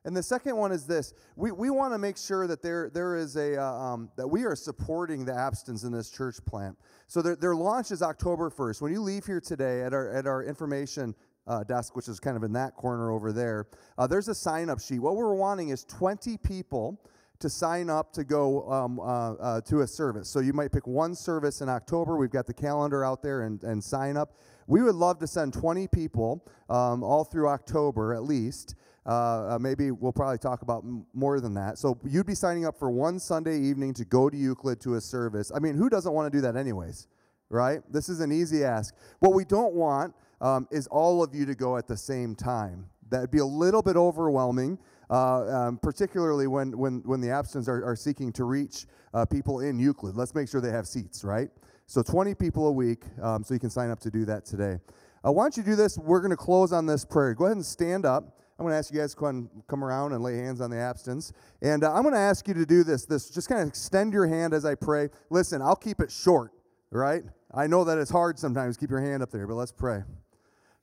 And 0.05 0.15
the 0.15 0.23
second 0.23 0.55
one 0.55 0.71
is 0.71 0.85
this: 0.85 1.13
we, 1.35 1.51
we 1.51 1.69
want 1.69 1.93
to 1.93 1.97
make 1.97 2.17
sure 2.17 2.47
that 2.47 2.61
there 2.61 2.89
there 2.93 3.17
is 3.17 3.35
a 3.35 3.61
uh, 3.61 3.65
um, 3.65 4.09
that 4.15 4.27
we 4.27 4.43
are 4.43 4.55
supporting 4.55 5.25
the 5.25 5.33
Abstons 5.33 5.83
in 5.83 5.91
this 5.91 6.09
church 6.09 6.37
plant. 6.45 6.77
So 7.07 7.21
their, 7.21 7.35
their 7.35 7.55
launch 7.55 7.91
is 7.91 8.01
October 8.01 8.49
first. 8.49 8.81
When 8.81 8.93
you 8.93 9.01
leave 9.01 9.25
here 9.25 9.41
today 9.41 9.81
at 9.81 9.93
our 9.93 10.09
at 10.13 10.25
our 10.25 10.43
information 10.43 11.13
uh, 11.47 11.63
desk, 11.63 11.95
which 11.95 12.07
is 12.07 12.19
kind 12.19 12.37
of 12.37 12.43
in 12.43 12.53
that 12.53 12.75
corner 12.75 13.11
over 13.11 13.31
there, 13.31 13.67
uh, 13.97 14.07
there's 14.07 14.27
a 14.27 14.35
sign 14.35 14.69
up 14.69 14.79
sheet. 14.79 14.99
What 14.99 15.15
we're 15.15 15.35
wanting 15.35 15.69
is 15.69 15.83
20 15.85 16.37
people 16.37 17.01
to 17.39 17.49
sign 17.49 17.89
up 17.89 18.11
to 18.13 18.23
go 18.23 18.69
um, 18.71 18.99
uh, 18.99 19.33
uh, 19.33 19.61
to 19.61 19.81
a 19.81 19.87
service. 19.87 20.27
So 20.29 20.39
you 20.39 20.53
might 20.53 20.71
pick 20.71 20.87
one 20.87 21.13
service 21.13 21.61
in 21.61 21.69
October. 21.69 22.17
We've 22.17 22.31
got 22.31 22.47
the 22.47 22.53
calendar 22.53 23.05
out 23.05 23.21
there 23.21 23.41
and, 23.41 23.63
and 23.63 23.83
sign 23.83 24.17
up. 24.17 24.37
We 24.65 24.81
would 24.81 24.95
love 24.95 25.19
to 25.19 25.27
send 25.27 25.53
20 25.53 25.87
people 25.87 26.45
um, 26.69 27.03
all 27.03 27.23
through 27.23 27.47
October 27.47 28.13
at 28.13 28.23
least. 28.23 28.75
Uh, 29.05 29.55
uh, 29.55 29.57
maybe 29.61 29.91
we'll 29.91 30.11
probably 30.11 30.37
talk 30.37 30.63
about 30.63 30.83
m- 30.83 31.05
more 31.13 31.39
than 31.39 31.53
that. 31.53 31.77
So 31.77 31.97
you'd 32.03 32.25
be 32.25 32.35
signing 32.35 32.65
up 32.65 32.77
for 32.77 32.89
one 32.89 33.19
Sunday 33.19 33.57
evening 33.57 33.93
to 33.93 34.05
go 34.05 34.29
to 34.29 34.35
Euclid 34.35 34.81
to 34.81 34.95
a 34.95 35.01
service. 35.01 35.51
I 35.55 35.59
mean, 35.59 35.75
who 35.75 35.89
doesn't 35.89 36.11
want 36.11 36.31
to 36.31 36.37
do 36.37 36.41
that 36.41 36.57
anyways, 36.57 37.07
right? 37.49 37.81
This 37.89 38.09
is 38.09 38.19
an 38.19 38.33
easy 38.33 38.65
ask. 38.65 38.93
What 39.19 39.33
we 39.33 39.45
don't 39.45 39.73
want 39.73 40.13
um, 40.41 40.67
is 40.71 40.87
all 40.87 41.23
of 41.23 41.33
you 41.33 41.45
to 41.45 41.55
go 41.55 41.77
at 41.77 41.87
the 41.87 41.97
same 41.97 42.35
time. 42.35 42.89
That'd 43.09 43.31
be 43.31 43.39
a 43.39 43.45
little 43.45 43.81
bit 43.81 43.95
overwhelming. 43.95 44.77
Uh, 45.09 45.45
um, 45.47 45.77
particularly 45.77 46.47
when, 46.47 46.77
when, 46.77 47.01
when 47.05 47.21
the 47.21 47.29
Abstons 47.29 47.69
are, 47.69 47.81
are 47.85 47.95
seeking 47.95 48.29
to 48.33 48.43
reach 48.43 48.87
uh, 49.13 49.23
people 49.23 49.61
in 49.61 49.79
Euclid. 49.79 50.17
Let's 50.17 50.35
make 50.35 50.49
sure 50.49 50.59
they 50.59 50.71
have 50.71 50.85
seats, 50.85 51.23
right? 51.23 51.49
So 51.85 52.03
20 52.03 52.35
people 52.35 52.67
a 52.67 52.71
week, 52.73 53.05
um, 53.21 53.41
so 53.41 53.53
you 53.53 53.59
can 53.61 53.69
sign 53.69 53.89
up 53.89 54.01
to 54.01 54.11
do 54.11 54.25
that 54.25 54.45
today. 54.45 54.79
Uh, 55.25 55.31
why 55.31 55.45
don't 55.45 55.55
you 55.55 55.63
do 55.63 55.77
this? 55.77 55.97
We're 55.97 56.19
going 56.19 56.31
to 56.31 56.37
close 56.37 56.73
on 56.73 56.85
this 56.85 57.05
prayer. 57.05 57.33
Go 57.33 57.45
ahead 57.45 57.55
and 57.55 57.65
stand 57.65 58.05
up. 58.05 58.37
I'm 58.59 58.65
going 58.65 58.73
to 58.73 58.77
ask 58.77 58.93
you 58.93 58.99
guys 58.99 59.13
to 59.15 59.49
come 59.67 59.83
around 59.83 60.11
and 60.11 60.21
lay 60.21 60.35
hands 60.35 60.59
on 60.59 60.69
the 60.69 60.75
Abstons. 60.75 61.31
And 61.61 61.83
uh, 61.83 61.93
I'm 61.93 62.01
going 62.01 62.13
to 62.15 62.19
ask 62.19 62.45
you 62.47 62.53
to 62.55 62.65
do 62.65 62.83
this. 62.83 63.05
This 63.05 63.29
just 63.29 63.47
kind 63.47 63.61
of 63.61 63.67
extend 63.69 64.11
your 64.11 64.27
hand 64.27 64.53
as 64.53 64.65
I 64.65 64.75
pray. 64.75 65.09
Listen, 65.29 65.61
I'll 65.61 65.75
keep 65.75 66.01
it 66.01 66.11
short, 66.11 66.51
right? 66.91 67.23
I 67.53 67.67
know 67.67 67.83
that 67.85 67.97
it's 67.97 68.11
hard 68.11 68.37
sometimes. 68.37 68.75
Keep 68.75 68.89
your 68.89 69.01
hand 69.01 69.23
up 69.23 69.31
there, 69.31 69.47
but 69.47 69.53
let's 69.53 69.71
pray. 69.71 70.03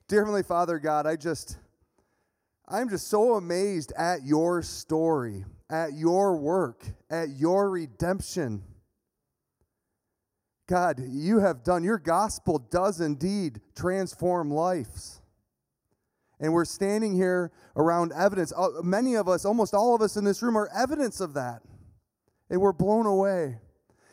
Dear 0.07 0.19
Heavenly 0.19 0.43
Father, 0.43 0.77
God, 0.77 1.07
I 1.07 1.15
just, 1.15 1.57
I'm 2.67 2.89
just 2.89 3.07
so 3.07 3.33
amazed 3.33 3.91
at 3.97 4.23
your 4.23 4.61
story, 4.61 5.45
at 5.67 5.93
your 5.93 6.35
work, 6.37 6.85
at 7.09 7.29
your 7.29 7.71
redemption. 7.71 8.61
God, 10.67 11.01
you 11.09 11.39
have 11.39 11.63
done, 11.63 11.83
your 11.83 11.97
gospel 11.97 12.59
does 12.59 13.01
indeed 13.01 13.61
transform 13.75 14.51
lives. 14.51 15.21
And 16.39 16.53
we're 16.53 16.65
standing 16.65 17.15
here 17.15 17.51
around 17.75 18.13
evidence. 18.13 18.53
Uh, 18.55 18.83
many 18.83 19.15
of 19.15 19.27
us, 19.27 19.43
almost 19.43 19.73
all 19.73 19.95
of 19.95 20.03
us 20.03 20.17
in 20.17 20.23
this 20.23 20.43
room, 20.43 20.55
are 20.55 20.69
evidence 20.75 21.19
of 21.19 21.33
that. 21.33 21.63
And 22.51 22.61
we're 22.61 22.73
blown 22.73 23.07
away. 23.07 23.57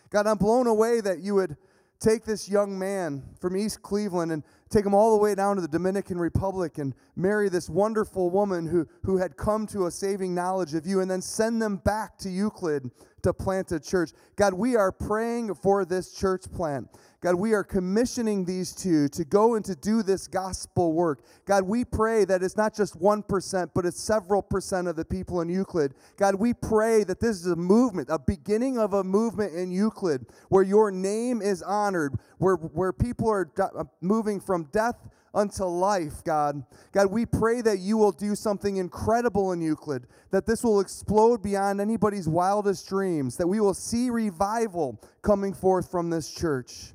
God, 0.08 0.26
I'm 0.26 0.38
blown 0.38 0.66
away 0.66 1.02
that 1.02 1.18
you 1.18 1.34
would 1.34 1.58
take 2.02 2.24
this 2.24 2.48
young 2.48 2.76
man 2.76 3.22
from 3.40 3.56
East 3.56 3.80
Cleveland 3.82 4.32
and 4.32 4.42
take 4.70 4.84
him 4.84 4.94
all 4.94 5.16
the 5.16 5.22
way 5.22 5.34
down 5.34 5.56
to 5.56 5.62
the 5.62 5.68
Dominican 5.68 6.18
Republic 6.18 6.78
and 6.78 6.94
marry 7.14 7.48
this 7.48 7.68
wonderful 7.68 8.30
woman 8.30 8.66
who, 8.66 8.88
who 9.04 9.18
had 9.18 9.36
come 9.36 9.66
to 9.68 9.86
a 9.86 9.90
saving 9.90 10.34
knowledge 10.34 10.74
of 10.74 10.86
you 10.86 11.00
and 11.00 11.10
then 11.10 11.22
send 11.22 11.62
them 11.62 11.76
back 11.76 12.18
to 12.18 12.28
Euclid 12.28 12.90
to 13.22 13.32
plant 13.32 13.72
a 13.72 13.80
church. 13.80 14.10
God, 14.36 14.54
we 14.54 14.76
are 14.76 14.92
praying 14.92 15.54
for 15.54 15.84
this 15.84 16.12
church 16.12 16.50
plant. 16.52 16.88
God, 17.20 17.36
we 17.36 17.52
are 17.52 17.62
commissioning 17.62 18.44
these 18.44 18.72
two 18.72 19.08
to 19.10 19.24
go 19.24 19.54
and 19.54 19.64
to 19.64 19.76
do 19.76 20.02
this 20.02 20.26
gospel 20.26 20.92
work. 20.92 21.22
God, 21.44 21.62
we 21.62 21.84
pray 21.84 22.24
that 22.24 22.42
it's 22.42 22.56
not 22.56 22.74
just 22.74 22.98
1%, 22.98 23.70
but 23.74 23.86
it's 23.86 24.00
several 24.00 24.42
percent 24.42 24.88
of 24.88 24.96
the 24.96 25.04
people 25.04 25.40
in 25.40 25.48
Euclid. 25.48 25.94
God, 26.16 26.34
we 26.34 26.52
pray 26.52 27.04
that 27.04 27.20
this 27.20 27.36
is 27.36 27.46
a 27.46 27.56
movement, 27.56 28.08
a 28.10 28.18
beginning 28.18 28.76
of 28.76 28.94
a 28.94 29.04
movement 29.04 29.54
in 29.54 29.70
Euclid 29.70 30.26
where 30.48 30.64
your 30.64 30.90
name 30.90 31.40
is 31.40 31.62
honored, 31.62 32.14
where, 32.38 32.56
where 32.56 32.92
people 32.92 33.30
are 33.30 33.48
uh, 33.60 33.84
moving 34.00 34.40
from 34.40 34.64
death 34.72 34.96
unto 35.34 35.64
life, 35.64 36.22
God. 36.24 36.64
God, 36.92 37.10
we 37.10 37.26
pray 37.26 37.62
that 37.62 37.78
you 37.78 37.96
will 37.96 38.12
do 38.12 38.34
something 38.34 38.76
incredible 38.76 39.52
in 39.52 39.60
Euclid, 39.60 40.06
that 40.30 40.46
this 40.46 40.62
will 40.62 40.80
explode 40.80 41.42
beyond 41.42 41.80
anybody's 41.80 42.28
wildest 42.28 42.88
dreams, 42.88 43.36
that 43.36 43.46
we 43.46 43.60
will 43.60 43.74
see 43.74 44.10
revival 44.10 45.00
coming 45.22 45.54
forth 45.54 45.90
from 45.90 46.10
this 46.10 46.32
church. 46.32 46.92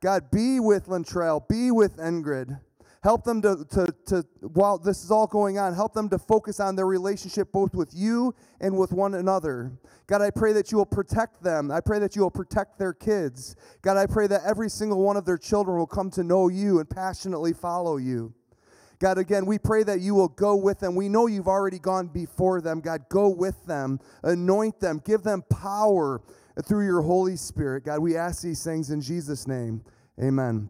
God, 0.00 0.30
be 0.30 0.60
with 0.60 0.86
Lentrail, 0.86 1.46
be 1.48 1.70
with 1.70 1.96
Ingrid. 1.96 2.60
Help 3.02 3.24
them 3.24 3.40
to, 3.42 3.64
to, 3.70 3.86
to, 4.06 4.26
while 4.40 4.76
this 4.76 5.04
is 5.04 5.10
all 5.10 5.26
going 5.26 5.56
on, 5.56 5.72
help 5.72 5.94
them 5.94 6.08
to 6.08 6.18
focus 6.18 6.58
on 6.58 6.74
their 6.74 6.86
relationship 6.86 7.52
both 7.52 7.74
with 7.74 7.90
you 7.94 8.34
and 8.60 8.76
with 8.76 8.92
one 8.92 9.14
another. 9.14 9.72
God, 10.08 10.20
I 10.20 10.30
pray 10.30 10.52
that 10.54 10.72
you 10.72 10.78
will 10.78 10.86
protect 10.86 11.42
them. 11.42 11.70
I 11.70 11.80
pray 11.80 12.00
that 12.00 12.16
you 12.16 12.22
will 12.22 12.30
protect 12.30 12.78
their 12.78 12.92
kids. 12.92 13.54
God, 13.82 13.96
I 13.96 14.06
pray 14.06 14.26
that 14.26 14.42
every 14.44 14.68
single 14.68 15.00
one 15.00 15.16
of 15.16 15.24
their 15.24 15.38
children 15.38 15.78
will 15.78 15.86
come 15.86 16.10
to 16.12 16.24
know 16.24 16.48
you 16.48 16.80
and 16.80 16.90
passionately 16.90 17.52
follow 17.52 17.98
you. 17.98 18.34
God, 18.98 19.16
again, 19.16 19.46
we 19.46 19.58
pray 19.58 19.84
that 19.84 20.00
you 20.00 20.16
will 20.16 20.28
go 20.28 20.56
with 20.56 20.80
them. 20.80 20.96
We 20.96 21.08
know 21.08 21.28
you've 21.28 21.46
already 21.46 21.78
gone 21.78 22.08
before 22.08 22.60
them. 22.60 22.80
God, 22.80 23.08
go 23.08 23.28
with 23.28 23.64
them, 23.64 24.00
anoint 24.24 24.80
them, 24.80 25.00
give 25.04 25.22
them 25.22 25.42
power 25.42 26.20
through 26.64 26.84
your 26.84 27.02
Holy 27.02 27.36
Spirit. 27.36 27.84
God, 27.84 28.00
we 28.00 28.16
ask 28.16 28.42
these 28.42 28.64
things 28.64 28.90
in 28.90 29.00
Jesus' 29.00 29.46
name. 29.46 29.84
Amen. 30.20 30.68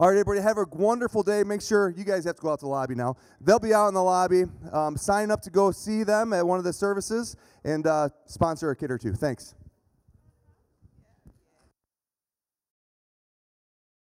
All 0.00 0.06
right, 0.06 0.16
everybody, 0.16 0.40
have 0.40 0.58
a 0.58 0.66
wonderful 0.70 1.24
day. 1.24 1.42
Make 1.42 1.60
sure 1.60 1.88
you 1.90 2.04
guys 2.04 2.24
have 2.24 2.36
to 2.36 2.42
go 2.42 2.52
out 2.52 2.60
to 2.60 2.66
the 2.66 2.70
lobby 2.70 2.94
now. 2.94 3.16
They'll 3.40 3.58
be 3.58 3.74
out 3.74 3.88
in 3.88 3.94
the 3.94 4.02
lobby. 4.02 4.44
Um, 4.70 4.96
sign 4.96 5.32
up 5.32 5.42
to 5.42 5.50
go 5.50 5.72
see 5.72 6.04
them 6.04 6.32
at 6.32 6.46
one 6.46 6.56
of 6.56 6.64
the 6.64 6.72
services 6.72 7.34
and 7.64 7.84
uh, 7.84 8.10
sponsor 8.24 8.70
a 8.70 8.76
kid 8.76 8.92
or 8.92 8.98
two. 8.98 9.12
Thanks. 9.12 9.56